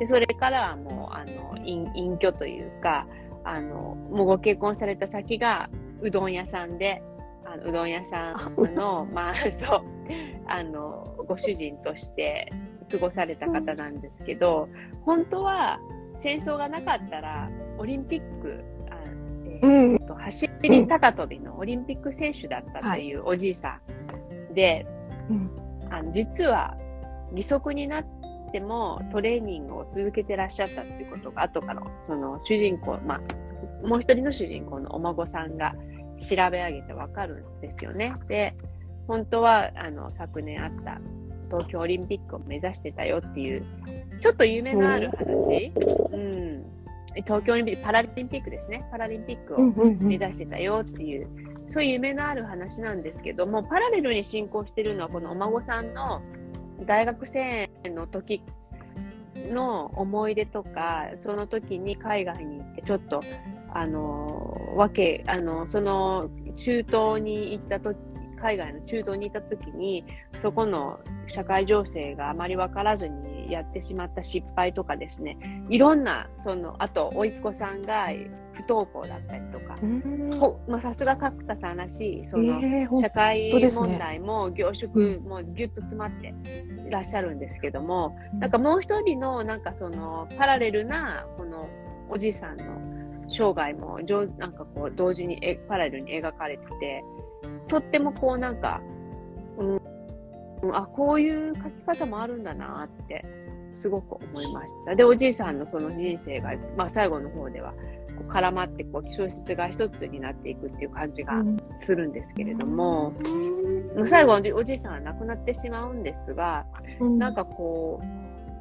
[0.00, 3.06] でそれからはもうあの隠隠居というか
[3.44, 5.70] あのもうご結婚された先が
[6.02, 7.02] うどん屋さんで
[7.44, 9.82] あのうどん屋さんのまあ そう
[10.46, 12.50] あのご主人として
[12.90, 14.68] 過ごされた方なんですけど
[15.04, 15.78] 本当は
[16.18, 18.94] 戦争がなかったらオリンピックあ、
[19.46, 19.98] えーうん。
[20.06, 23.80] と走り高跳びのオリンピック選手だったっていうおじいさ
[24.50, 24.86] んで、
[25.28, 25.50] うん
[25.90, 26.76] あの実は
[27.32, 28.04] 義足になっ
[28.52, 35.74] てもトレーニングを続けてらっしゃったっていうことが後からその主人公、まあ、もう一人の主人公のお孫さんが
[36.18, 38.14] 調べ上げてわかるんですよね。
[38.28, 38.54] で
[39.08, 41.00] 本当はあの昨年あった
[41.50, 43.64] 東京オリンピックを目指してたよっていう
[44.20, 45.72] ちょっと夢のある話、
[46.12, 46.64] うん、
[47.24, 48.86] 東京オリンピックパラリンピックですね。
[48.90, 51.28] パラリンピックを目指してたよっていう、
[51.70, 56.22] そういう夢のある話なんですけども、パラレルに進行しているのは、このお孫さんの
[56.86, 58.42] 大学生の時
[59.50, 63.20] の思い出とか、その時に海外に行って、ちょっと、
[63.72, 67.96] あの、わけ、あの、その中東に行った時、
[68.40, 70.04] 海外の中東に行った時に、
[70.38, 78.08] そこの社会情勢があまり分からずにやってしまった失敗とかですね、いろんな、その、あと、甥っ子さんが
[78.52, 79.76] 不登校だったりとか、
[80.80, 82.60] さすが角田さんらしい、その、
[83.00, 86.34] 社会問題も凝縮もぎゅっと詰まって
[86.86, 91.68] いらっしゃるんですけども、なんかもう一人のなんかそのパラレルなこの
[92.08, 92.64] おじいさんの
[93.28, 97.04] 生涯も上なんかこう同時にえパラレルに描かれてて
[97.68, 98.80] とってもこうなんか、
[99.58, 99.80] うん
[100.62, 103.24] うん、あこういう書き方もあるんだなって
[103.72, 104.94] すごく思いました。
[104.94, 111.42] でおじいさんのその人生が、まあ、最後の方ではこう絡まってこう小説が一つになっていくっていう感じが
[111.78, 113.12] するんですけれども、
[113.96, 116.66] もう最後おじいさんは亡くなってしまうんですが、
[117.00, 118.02] なんかこ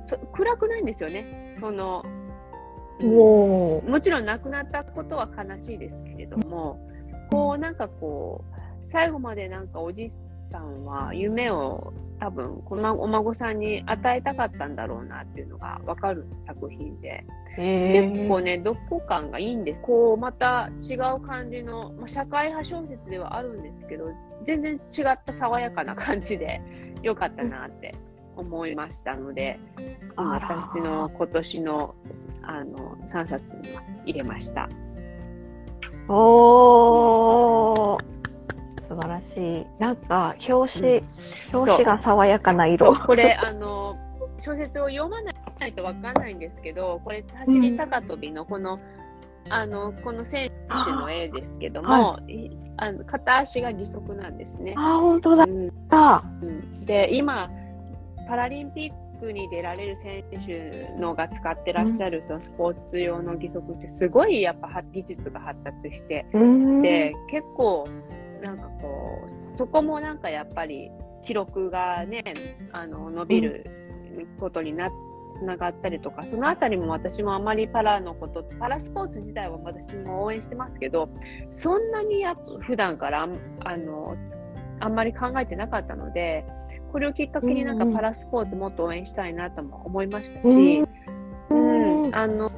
[0.08, 1.58] うと暗くないんですよね。
[1.60, 2.04] その
[3.02, 6.80] もちろん亡くなったことは悲しいですけれども、
[7.32, 8.59] こうなんかこう
[8.90, 10.10] 最後までなんかおじい
[10.52, 17.24] さんは夢を多分このお孫さんに与えたかったんだろうなっていうのがわかる作品で、
[17.58, 19.82] え結構ね読後感がいいんです。
[19.82, 24.12] こうまた違う感じの、まあ、社会派小説ではあるんですけど、
[24.46, 26.62] 全然違った爽やかな感じで
[27.02, 27.96] よかったなって
[28.36, 29.60] 思いましたので、
[30.16, 31.96] 私の今年の
[32.42, 33.44] あの3冊
[34.04, 34.68] に入れました。
[36.10, 38.19] おー
[38.90, 39.66] 素晴らしい。
[39.78, 41.04] なんか、表紙、
[41.54, 42.96] 表紙が爽やかなそ色う。
[43.06, 43.96] これあの
[44.40, 45.32] 小説を読まな
[45.68, 48.80] いとわかんないんですけど、これ走り高跳びのこの、
[49.50, 50.52] あのこの選
[50.86, 52.50] 手の絵ですけども、い。
[52.78, 54.74] あの片足が義足なんですね。
[54.76, 55.46] あ、本当だ。
[55.46, 56.86] うん。
[56.86, 57.50] で今
[58.28, 66.82] パラリンピックに出られる選手のが使ってらっしゃるそのスポーツ用の義足ってすごいやっぱは技術が発達してうん。
[66.82, 67.86] で結構
[68.42, 70.92] なんかこうそこもなんかやっぱり
[71.24, 72.24] 記録がね
[72.72, 73.66] あの伸びる
[74.40, 74.90] ことにな
[75.40, 81.10] つながったりとかそのあたりも私もあまりパラのことパラスポーツ自体は私も応援してますけど
[81.52, 83.28] そんなにや普段から
[83.66, 84.16] あの
[84.80, 86.46] あんまり考えてなかったので
[86.92, 90.84] これをきっかけになんかパラスポーツもっと応援したいなとも思いましたし、
[91.50, 92.06] うん。
[92.06, 92.50] うん、あの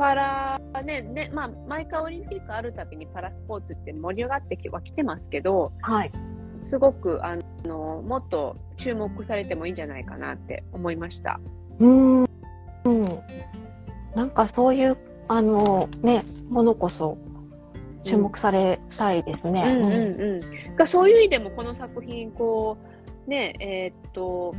[0.00, 6.10] パラねね、まあ、毎回オリンピックあるたびにパラスポーツって盛り上がってきはきてますけど、はい。
[6.58, 11.38] すごくあのもっと注目されてもいいんじゃないかなって思いました。
[11.80, 12.28] うん、うん、
[14.14, 14.96] なんかそういう
[15.28, 17.18] あのねものこそ
[18.04, 19.64] 注目されたいですね。
[19.66, 22.78] うんうんうん、がそういう意味でもこの作品こ
[23.26, 24.54] うねえーっと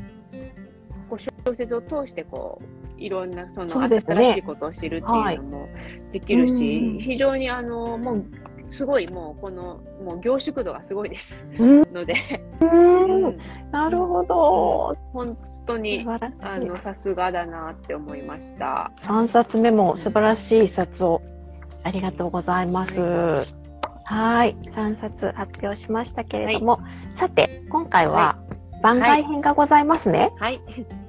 [1.10, 5.70] こう小説を通してこういろんなその新しいことを知るっていうのも
[6.12, 7.00] できるし、うん。
[7.00, 8.26] 非常にあのもう
[8.70, 11.46] すごいもうこのもう凝縮度がすごいです。
[11.60, 11.94] うん。
[11.94, 12.16] ので、
[12.62, 13.26] うん。
[13.26, 13.38] うん。
[13.72, 14.96] なるほど。
[15.14, 16.06] 本当素に
[16.42, 18.92] あのさすがだなって思いました。
[19.02, 21.22] 3冊目も素晴らしい一冊を
[21.84, 23.00] ありがとうございます。
[24.04, 26.80] はい、3冊発表しましたけれども、
[27.16, 28.38] さて、今回は
[28.84, 30.32] 番外編がございますね。
[30.38, 31.01] はい、はい。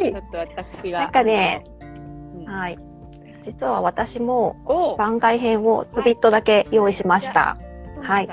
[0.00, 0.98] ちょっと私が。
[1.00, 2.44] なんかね、うん。
[2.44, 2.78] はい。
[3.42, 4.96] 実は私もお。
[4.96, 7.58] 番外編をちょびっとだけ用意しました。
[8.02, 8.28] はい。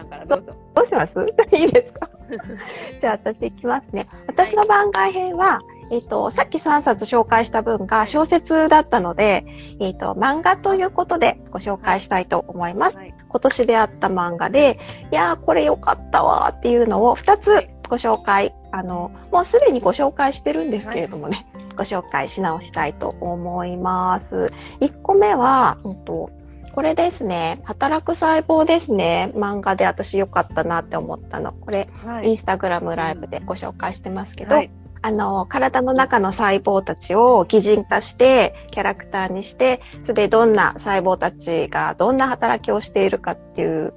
[0.76, 1.19] どうします？
[1.54, 2.10] いいですか？
[3.00, 4.08] じゃあ私いきますね。
[4.28, 5.60] 私の番外編は、
[5.91, 9.46] えっ、と、さっき3冊紹介した分が小説だったので、
[9.80, 12.96] えっ、と、漫画ということでご紹介したいと思います。
[12.96, 13.13] はい。
[13.28, 14.80] 今年であった漫画で、
[15.12, 24.52] いやー、これ良かったわーっていうのを2つご紹介、あの、もうすでにご紹介してるんですけれどもね、ご紹介し直したいと思います。
[24.80, 25.96] 1個目は、うん。
[25.96, 26.30] と、
[26.74, 31.54] これですね、働く細胞ですね、漫画で私良かったなって思ったの。
[31.54, 32.30] これ、はい。
[32.30, 34.72] インスタグラムライブでご紹介してますけど、はい。
[35.06, 43.93] あの、体の中の細胞たちを擬人化して、キャラクターにして、それでどんな細胞たちがどんな働きをしているかっていう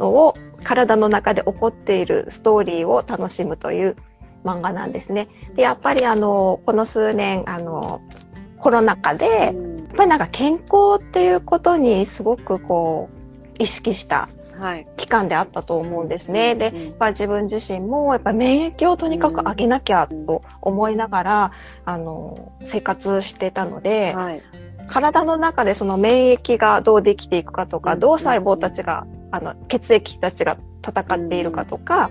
[0.00, 0.34] のを、
[0.64, 3.96] 体の中で起こっているストーリーを楽しむという
[4.44, 5.28] 漫画なんですね。
[5.54, 8.00] で、やっぱりあの、この数年、あの、
[8.58, 14.86] コロナ禍で、やっうんぱりなんか健康っていうことにすごくこう、意識したはい。
[14.98, 16.54] 期間であったと思うんですね。
[16.54, 21.52] で、うんやっぱり自分自身もやっぱり免疫をとにかく上げなきゃと思いながら、
[21.86, 24.42] あの生活してたので、はい。
[24.90, 32.10] 体の中でその免疫がどうできていくかとか、うんどう細胞たちがあの血液たちが戦っているかとか、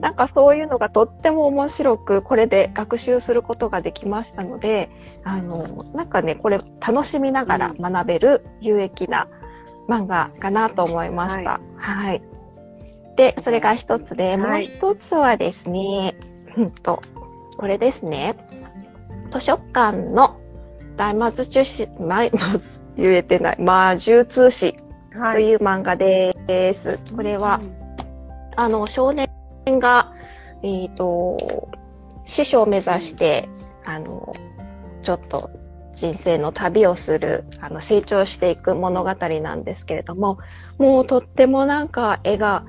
[0.00, 4.90] なんかそういうのがとっても面白くこれで学習することができましたので、
[5.24, 9.28] あのなんかねこれ楽しみながら学べる有益な
[9.88, 11.60] 漫画かなと思いました。
[11.76, 12.22] はい。
[13.16, 16.14] で、それが一つで、もうはい一つはですね、
[16.56, 17.02] うんと、
[17.56, 18.34] これですね。
[19.30, 20.40] 図書館の
[20.96, 22.22] 大魔術師、ま、
[22.96, 24.74] 言えてない、魔術師
[25.12, 25.44] とはい。
[25.44, 26.98] いう漫画です。
[27.14, 27.60] これは、
[28.56, 29.28] あの、少年
[29.66, 30.12] が、
[30.62, 31.68] えっ、と、
[32.24, 33.48] 師匠を目指して、
[33.84, 34.34] あの、
[35.02, 35.50] ちょっと
[35.94, 40.38] 人生の旅をする、あの、成長していく物語なんですけれども、
[40.78, 42.64] もうとってもなんか絵が、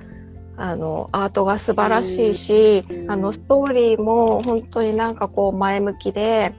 [0.58, 6.54] あの、アートが素晴らしいしう、んあの、ストーリーも本当になんかこう前向きで、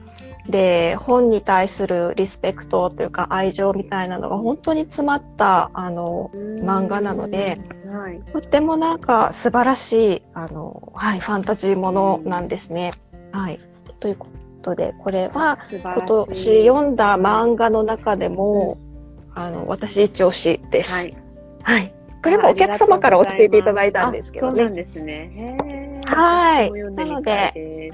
[0.49, 8.21] で、本に対するリスペクトというか愛情みたいなのが本当に詰まった、あの、漫画なので、はい。
[8.31, 12.91] とってもなんか素晴らしい、あの、はい、ファンタジーものなんですね。
[13.31, 13.59] はい。
[13.99, 14.27] というこ
[14.61, 18.77] とで、これは今年読んだ漫画の中でも、
[19.33, 20.91] あの、私一押しです。
[20.93, 20.99] は
[21.63, 21.85] はい。
[21.85, 21.91] い。
[22.23, 24.53] これもお客様から教えていただいたんですけどね。
[24.53, 25.31] あそうなんですね。
[25.35, 27.91] へーはい私も読んで。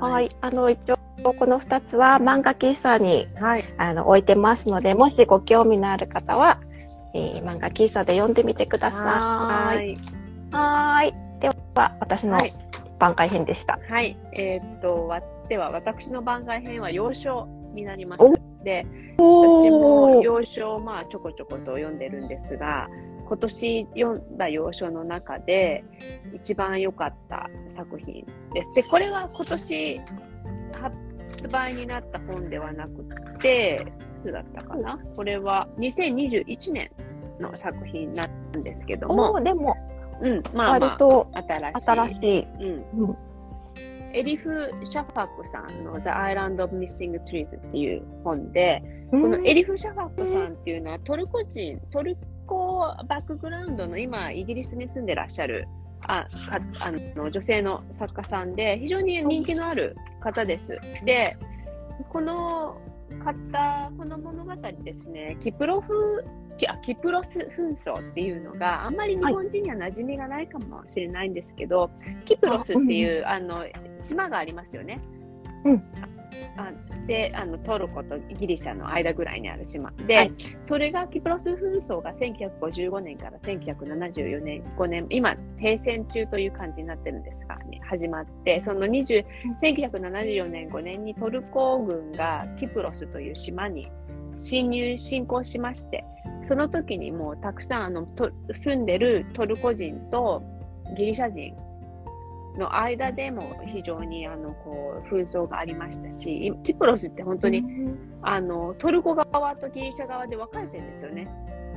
[0.00, 0.28] はい。
[0.40, 0.94] あの、一応、
[1.32, 3.64] この二つは漫画喫茶にはい。
[3.78, 6.60] あの置いてますので、もしご興味のある方は、
[7.14, 8.96] えー漫画喫茶で読んでみてくださ。
[8.98, 9.98] はいい。
[10.50, 11.14] はーい。
[11.40, 12.54] では、私のはい
[12.98, 13.78] 番外編でした。
[13.88, 14.16] はい。
[14.32, 18.34] えーっと、わでは、私の番外編は幼少になりますお。
[18.64, 18.86] で、
[19.18, 22.88] 私も幼少、まあ、ちょこちょこと読んでるんですが、
[23.26, 25.84] 今年読んだ幼少の中で
[26.34, 28.72] 一番良かった作品です。
[28.74, 30.00] で、これは今年
[30.72, 30.96] 発
[31.48, 33.04] 売になった本ではなく
[33.40, 33.86] て、
[34.24, 34.98] いつだったかな？
[35.16, 36.90] これは2021年
[37.40, 39.76] の作品なんですけどおも、ーでも、
[40.20, 41.84] うん、まあま割とあ、新しい。
[41.84, 42.46] 新しい。
[42.94, 43.08] うん。
[43.08, 43.16] うん。
[44.14, 48.80] エリフ・シャファックさんの The Island of Missing Trees っていう本で、
[49.10, 52.16] このエリフ・シャファックさんっていうのはトルコ人、トル
[52.46, 55.66] コバックグラウンドの今、イギリスに住んでらっしゃる
[56.06, 60.78] あかあの女性の作家さんで、非常に人気のある方です。
[61.04, 61.36] で、
[62.10, 62.80] この
[63.24, 66.24] 方、この物語ですね、キプロフ、
[66.58, 71.90] キあキプロス紛争っていうのがあんまり日本人には馴染みがないかもしれないんですけど、
[72.24, 73.64] キプロスっていうあの
[73.98, 75.00] 島がありますよね。
[75.64, 75.84] うん
[76.56, 76.72] あ
[77.06, 79.90] であのトルコとギリシャの間ぐらいにある島。
[80.06, 80.32] で、はい。
[80.66, 89.24] それがキプロス紛争が1955年から1974年5年今停戦中という感じになってるんですが、ね、始まってその20
[89.60, 93.90] 1974年5年にトルコ軍がキプロスという島に
[94.38, 96.04] 侵入侵攻しまして
[96.46, 98.30] その時にもうたくさんあのと
[98.62, 100.42] 住んでるトルコ人と
[100.96, 101.54] ギリシャ人
[102.56, 107.64] の間でも非常にあのこう紛争がありましたしいキプロスって本当に、
[108.22, 111.28] あのトルコ側とギリシャ側で分かれてるんですよね。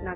[0.03, 0.15] な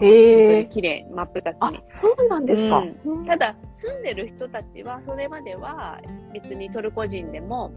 [0.00, 0.62] え。
[0.64, 2.78] に綺麗真っ二つあに。、そうなんですか。
[3.04, 6.00] うんただ住んでる人たちはそれまでは
[6.32, 7.72] 別にトルコ人でも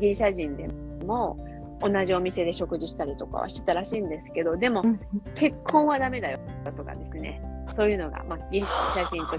[0.00, 0.68] ギリシャ人で
[1.04, 1.38] も
[1.80, 5.00] 同じお店で食事したりとかはしてたらしいんですけどでもうん
[5.34, 6.40] 結婚はダメだよ
[6.76, 7.40] とかですね
[7.76, 9.38] そういうのが、まあ、ギリシャ人と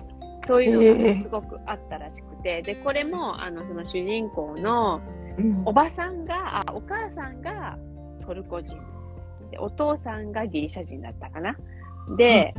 [0.49, 2.63] そういうのがすごくあったらしくて。
[2.63, 4.99] でこれもあのその主人公の
[5.37, 5.61] うん。
[5.63, 7.77] おばさんがあお母さんが
[8.25, 8.75] トルコ人。
[9.51, 11.55] でお父さんがギリシャ人だったかな。
[12.17, 12.55] で、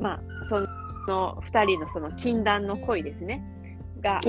[0.00, 0.56] まあそ
[1.06, 3.44] の2人のその禁断の恋ですね。
[4.00, 4.22] があっ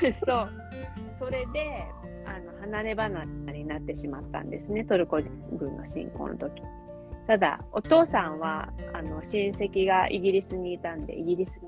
[0.00, 0.50] て そう。
[1.18, 1.84] それで
[2.26, 4.84] あの離れ離れになってしまったんですね。
[4.84, 5.20] トルコ
[5.52, 6.62] 軍の侵攻の時
[7.30, 11.60] ただお父さんはあの親戚がイギリスにいたんでイギリス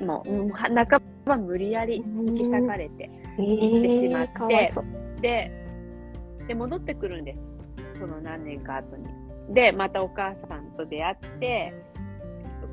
[0.00, 0.86] にもううん半
[1.26, 4.72] ば無理やり引き裂かれて、行ってしまって。
[5.20, 5.52] で
[6.48, 7.46] で戻ってくるんです。
[7.98, 9.08] その何年か後に。
[9.50, 11.74] でまたお母さんと出会って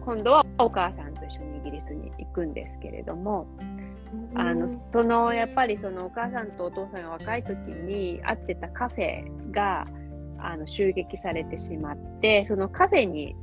[0.05, 3.45] 今度はお母さんと一緒にイギリスに行くんですけれども
[4.35, 9.83] あのそのやっぱりそのお母さんとお父さんが若い時に会ってたカフェが
[10.39, 13.35] あの襲撃されてしまってそのカフェに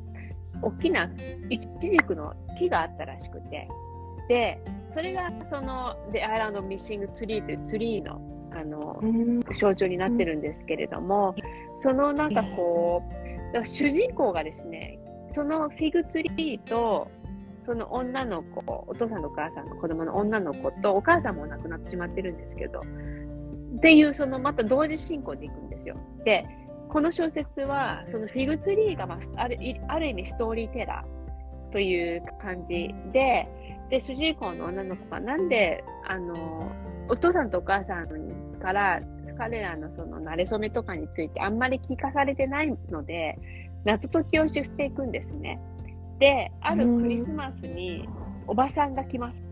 [0.62, 1.10] 大きな
[1.50, 3.68] イチジクの木があったらしくて
[4.28, 4.60] で
[4.92, 11.34] それがその The Island of Missing Tree というツリーのあのうん象徴になってるんですけれども、
[11.76, 13.02] そのなんかこ
[13.54, 14.98] う、主人公がですね、
[15.34, 17.10] そのフィグツリーと、
[17.66, 22.82] その女の子、お父さんとお母さんの子供の女の子と、お母さんも亡くなってしまってるんですけど、
[23.76, 25.96] っていう、そのまた同時進行でいくんですよ。
[26.24, 26.46] で、
[26.94, 33.48] この小説は、そのフィグツリーが、まあ、あるいある意味ストーリーテラーという感じで、
[33.90, 36.70] で、主人公の女の子がなんで、あの、
[37.08, 38.06] お父さんとお母さん
[38.60, 39.00] から
[39.36, 43.38] 彼らのその馴れ初めとかについてあんまり聞かされてないので
[43.84, 45.60] 謎解きをしていくんですね。
[46.18, 48.08] であるクリスマスに
[48.46, 49.42] おばさんが来ます。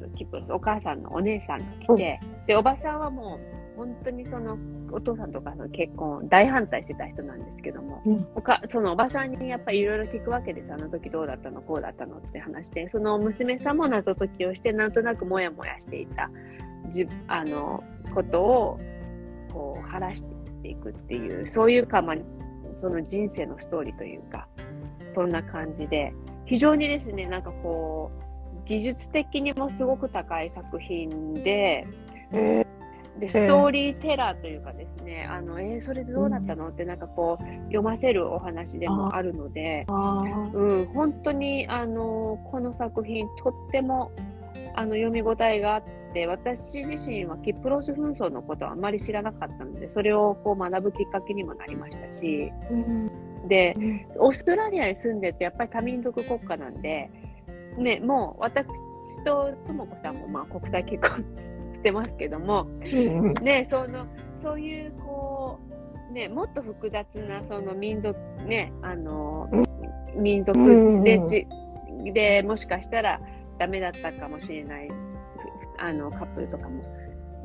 [0.48, 4.58] お母さんのお姉さんが来てでおばさんはもう本当にその
[4.90, 8.26] お父さんとお母さんの結婚を大反対してた人なんですけども、うん。
[8.34, 10.72] おかそのおばさんにやっぱりいろいろ聞くわけです。
[10.72, 16.30] あの時どうだったのこうだったのって話してその娘さんも謎解きをしてなんとなくモヤモヤしていた
[16.90, 17.82] じあの
[18.14, 18.80] ことを
[19.52, 20.24] こう晴らし
[20.62, 22.16] ていくっていうそういうか、まあ、
[22.76, 24.48] その人生のストーリーというか
[25.14, 26.12] そんな感じで
[26.46, 28.10] 非常にですねなんかこ
[28.64, 31.86] う技術的にもすごく高い作品で
[32.32, 32.64] え
[33.18, 36.68] でストーリーテラーというかですね、あのえーそれでどうなったの？
[36.68, 44.12] ってなんかこう読ませるお話でもあるので、あうん、本当にあのこの作品とっても
[44.74, 45.82] あの読み応えがあっ
[46.14, 52.50] て私自身はキプロス紛争のことはあまり知らなかったのでそれをこう学ぶきっかけにもなりましたし
[53.48, 53.76] で
[54.16, 57.10] オーストラリアに住んでるとやっぱり多民族国家なんで、
[57.76, 58.66] ね、もう私
[59.24, 63.34] とともこさんもまあ国際結婚してますけども、うん。
[63.42, 64.06] ね、その
[64.38, 65.58] そういうこ
[66.10, 68.16] う、ね、もっと複雑なその民族、
[68.46, 69.48] ね、あの
[70.14, 70.58] 民族
[71.02, 71.20] で,、
[72.12, 73.20] でもしかしたら
[73.58, 74.94] ダメだったかもしれないふ
[75.78, 76.84] あのカップルとかも、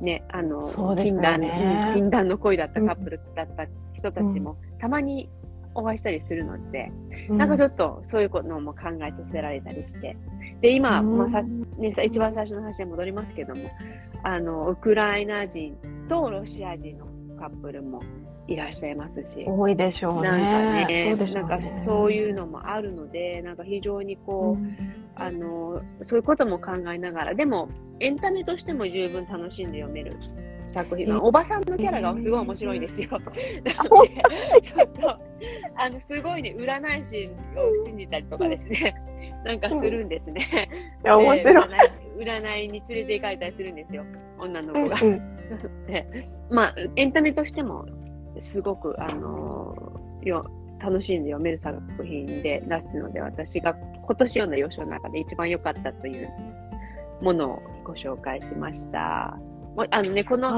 [0.02, 5.30] ね、あのそうですよ禁断禁断の恋だったカップルだった人たちもたまに
[5.78, 6.92] お会いしたりするので、
[7.30, 10.18] なんかちょっとそういうのも考えさせられたりして。
[10.60, 13.62] で、今、まあさね、さ一番最初の話に戻りますけども、
[14.28, 15.78] あの、ウクライナ人
[16.10, 17.06] とロシア人の
[17.40, 18.04] カップルも
[18.46, 20.30] いらっしゃいますし、多いでしょうね。
[20.30, 24.66] なんかねそうでしょなんかそういうのもあるので、なんか非常にこう、
[25.16, 27.70] あの、そういうことも考えながら、でも、
[28.02, 30.18] エンタメとしても十分楽しんで読める
[30.68, 33.10] 作品は、おばさんのキャラがすごい面白いんですよ。
[33.12, 33.32] なので
[34.64, 35.20] そうそう。
[35.76, 38.96] あの、すごいね、占い師を信じたりとかですね、
[39.46, 40.70] なんかするんですね。
[41.04, 41.54] いや、面白い。
[41.54, 41.60] で
[42.18, 44.04] 占いに連れて行かれたりするんですよ、
[44.40, 44.98] 女の子が。
[45.02, 45.38] うん
[45.88, 47.86] でまあ、エンタメとしても、
[48.38, 50.46] すごく、あのーよ
[50.80, 56.30] 楽しんで読める作品でなすので、私が今年読んだ洋書の中で一番良かったという
[57.22, 59.38] ものをご紹介しました。
[59.90, 60.50] あのね、この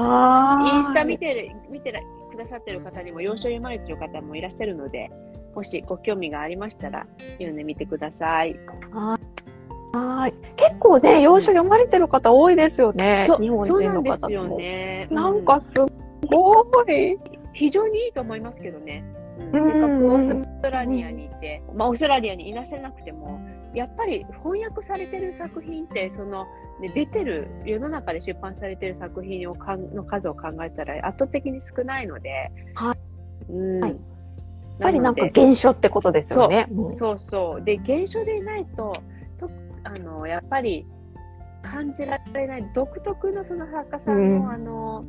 [0.74, 5.10] インスタ見てる見てらくださってる方にも、要所読まれてる方もいらっしゃるので、
[5.54, 8.56] もしご興味がありましたら、読んでみてください。
[9.92, 10.34] はい。
[10.56, 13.24] 結構ね、要所読まれてる方多いですよね。
[13.26, 14.56] そう日本人の方なんですよも。
[14.56, 15.08] ね。
[15.10, 15.80] なんかす
[16.26, 17.18] ごい。
[17.52, 19.04] 非常にいいと思いますけどね。
[19.38, 23.40] うん、せかくオーストラリアにいて、まあ、オーストラリアにいらっしゃらなくても、
[23.74, 26.46] やっぱり翻訳されてる作品って、その、
[26.80, 32.50] ね、出てる、世の中で出版されてる作品をかんの数を考えたら圧倒的に少ないので、。
[32.74, 33.80] はいうん。
[33.80, 33.96] はい
[34.80, 36.66] やっぱりなんか原書ってことですよね。
[36.70, 37.62] うんそうそう。
[37.62, 38.94] で、原書でないと、
[39.38, 39.50] と
[39.84, 40.86] あの、やっぱり
[41.62, 45.04] 感じられない独特のその作家さんの、うんあの、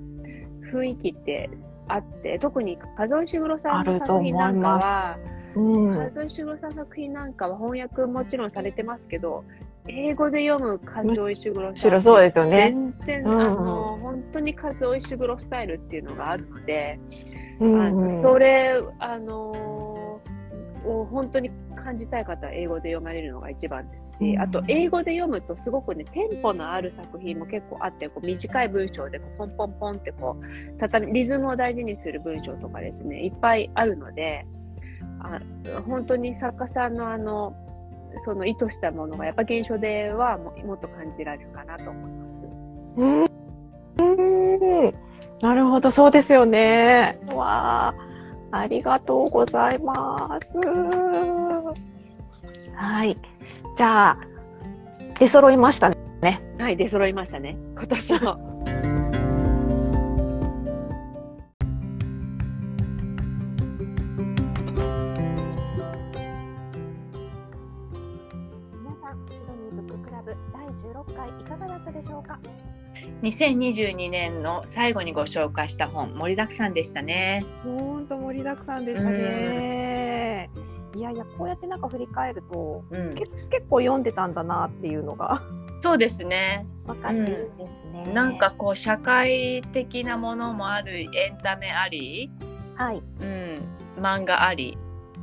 [0.74, 1.50] 雰囲気って
[1.88, 5.18] あって、特に数井石黒さんのあると思い作品なんかは、
[5.56, 6.12] うん。
[6.14, 9.44] 数井石黒さんの作品なんかは翻訳もちろんされてますけど、
[9.88, 12.74] 英語で読む数井石黒さん白そうですよね。
[13.06, 13.42] 全然、うん。
[13.42, 17.00] あの、本当に数井石黒スタイルっていうのがあるので、
[17.60, 17.82] うん。
[17.82, 20.42] あのそれ、あのー
[20.86, 24.42] を本当に感じたい方は英語で読まれるのが一番ですし、うん。
[24.42, 34.46] あと英語で読むとすごくね、テンポのある作品も結構あって、こう短い文章でこうポンポンポンってこう、畳み、リズムを大事にする文章とかですね、いっぱいあるので、
[35.24, 35.40] あ
[35.88, 37.56] 本当に作家さんのあの、
[38.26, 42.32] その意図したものがやっぱ現象ではももっと感じられるかなと思います。
[42.98, 45.12] うんうん
[45.42, 47.20] なるほど、そうですよね。
[47.28, 47.96] わあ、
[48.52, 50.58] ありがとうございます。
[52.76, 53.18] はい。
[53.78, 54.18] じゃあ、
[55.20, 56.42] 出揃いましたね。
[56.60, 58.51] はい、出揃いましたね、今年も。
[71.52, 72.40] かがだったでしょうか
[73.22, 77.46] ？2022年の最後にご紹介した本盛りだくさんでしたね。
[77.64, 80.50] ほんと盛りだくさんでしたね。
[80.96, 85.42] いやいや、こうやってなんか振り返ると、うん、け結構読んでたんだなっていうのが。
[85.82, 86.66] そうですね。
[86.86, 87.58] 分かっていいです
[87.94, 88.12] ね。
[88.14, 92.30] なんかこう社会的なものもあるエンタメあり、
[92.76, 93.62] はい、うん、
[93.98, 94.78] 漫画あり？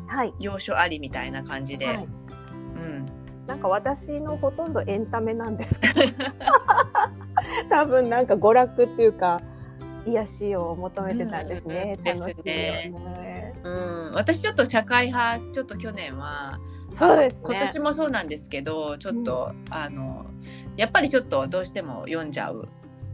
[0.06, 2.08] はい、要所ありみたいな感じで、はい。
[2.76, 3.06] うん、
[3.48, 6.02] なんか私のほとんどエンタメなんですけど。
[7.70, 9.40] 多分なんか娯楽っていうか
[10.04, 12.94] 癒しを求めてたんですね、うん楽しみをですね。
[13.22, 13.54] ね。
[13.64, 16.60] うん、私ちょっと社会派ちょっと去年は
[16.92, 17.40] そうですね。
[17.42, 20.26] 今年もそうなんですけどちょっと、あの
[20.76, 22.68] やっぱりちょっとどうしても読んじゃう、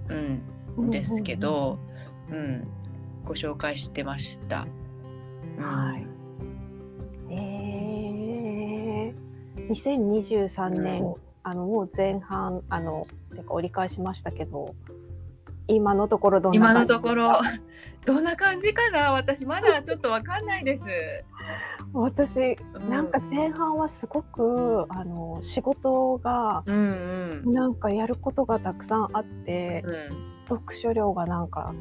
[0.09, 1.79] うん、ですけど、
[2.31, 2.69] うん。
[3.25, 4.67] ご紹介してました。
[5.59, 5.65] うん。
[5.65, 6.14] はい
[9.69, 11.15] 2023年、うん
[11.47, 13.07] あのもう前半あの
[13.37, 14.75] てか折り返しましたけど
[15.69, 16.93] 今のところどんな今感じ？
[16.95, 17.33] のところ
[18.07, 19.13] どんな感じかな？
[19.13, 20.85] 私まだちょっとわかんないです。
[21.93, 22.89] 私うん。
[22.89, 27.53] なんか前半はすごくあの仕事がうんうん。
[27.53, 29.95] なんかやることがたくさんあって、うん。
[30.49, 31.75] 読書量がなんか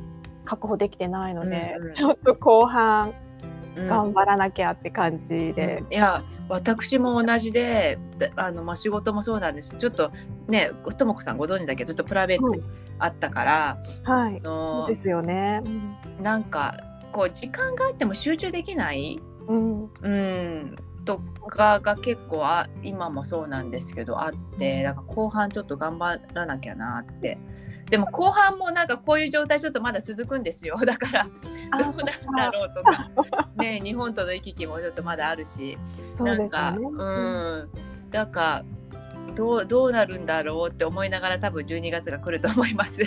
[0.44, 1.94] 確保できてないので、うんうん。
[1.94, 3.14] ちょっと後半
[3.78, 3.88] うん。
[3.88, 9.78] 頑張らなきゃって感じで、いや私も同じでであの、まあ、仕事もそうなんです。
[9.78, 10.12] ちょっと
[10.48, 11.86] ねともこさんご存知だけ？
[11.86, 12.62] どちょっとプライベートで
[13.00, 14.40] あったから、はい。
[14.44, 15.62] あのそうですよね。
[16.22, 16.76] なんか
[17.12, 19.90] こう時間があっても集中できない、うん。
[20.02, 20.76] うん、
[21.06, 27.38] とかが結構あ今もそうなんですけどあってだから後半ちょっと頑張らなきゃなって。
[27.94, 30.78] でも後半もなんかこういう状態ちょっとまだ続くんですよ。
[30.84, 31.28] だから
[31.70, 33.08] あどうなんだろうとか。
[33.56, 35.78] ね日本との行き来もちょっとまだあるし。
[36.18, 36.76] そうなんか。
[36.76, 37.70] うん。
[38.12, 38.66] なんか
[39.36, 43.04] どうどうなるんだろうって思いながら多分12月が来ると思います。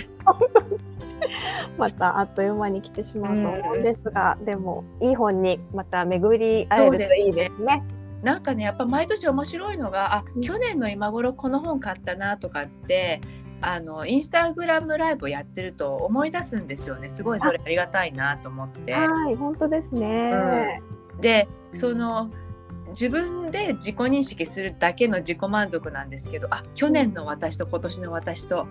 [1.76, 7.82] またあっという間に来てしまうと思うんですが、でもいい本にまた巡り会えるといいですね。
[8.22, 10.42] なんかねやっぱ毎年面白いのがあうん。
[10.42, 13.20] 去年の今頃この本買ったなとかって
[13.66, 18.94] あのインスタグラムライブをやってると思い出すんですよねすごいそれありがたいなと思って。
[18.94, 20.80] はい、本当ですね。
[21.20, 22.30] でその
[22.90, 28.68] 自分で自己認識するだけの自己満足なんですけどあ去年の私と今年の私と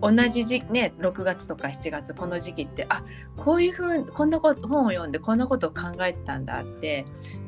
[0.00, 3.02] 同じ時期ね6月とか7月この時期ってあ
[3.36, 7.04] こういうふうにこんなこと本を読んでこんなことを考えてたんだって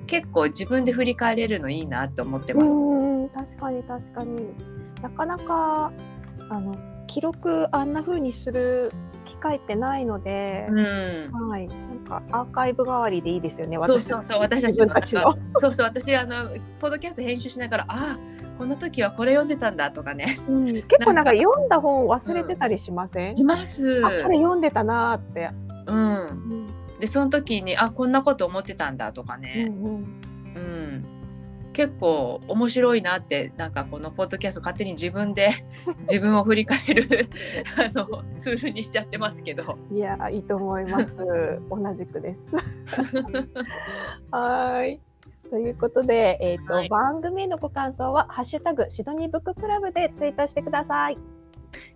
[0.08, 2.74] 結構自分で振り返れるのいいなと思ってます。
[2.74, 4.48] うん、確かに確かに
[5.00, 5.92] なかなか
[6.50, 6.76] あの
[7.06, 8.92] 記録あんな風にする
[9.24, 11.48] 機会ってないので、うん。
[11.48, 13.76] はい、なんかアーカイブ代わりでいいですよね。
[13.86, 14.62] そうそうそう私。
[14.62, 15.00] たちの。
[15.02, 15.38] ちの。
[15.60, 16.48] そうそう私あの
[16.80, 18.18] ポッドキャスト編集しながらあ
[18.58, 20.38] この時はこれ読んでたんだとかね。
[20.48, 24.02] うん、結構なんか読んだ本忘れてたりしません、します。
[24.04, 25.50] あこれ読んでたなーって。
[25.86, 26.66] うん、うん。
[26.98, 30.18] でその時にあこんなこと思ってたんだとかうね、んうん。
[30.54, 31.17] うん
[31.78, 35.50] 結構面白いなってなんかこのポッドキャスト勝手に自分で
[36.10, 37.28] 自分を振り返る
[37.76, 39.78] あのツールにしちゃってますけど。
[39.92, 41.14] いやいいと思います。
[41.70, 42.40] 同じくです。
[44.32, 45.00] はい。
[45.50, 51.18] ということで、えっ、と、はい番組へのご感想はハッシュタグシドニーブッククラブでツイートしてください。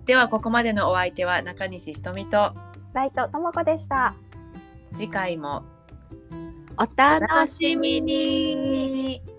[0.05, 2.53] ではここまでのお相手は中西ひとみと
[2.93, 4.15] ライトともこでした。
[4.93, 5.65] 次回も
[6.79, 9.32] お楽しみに。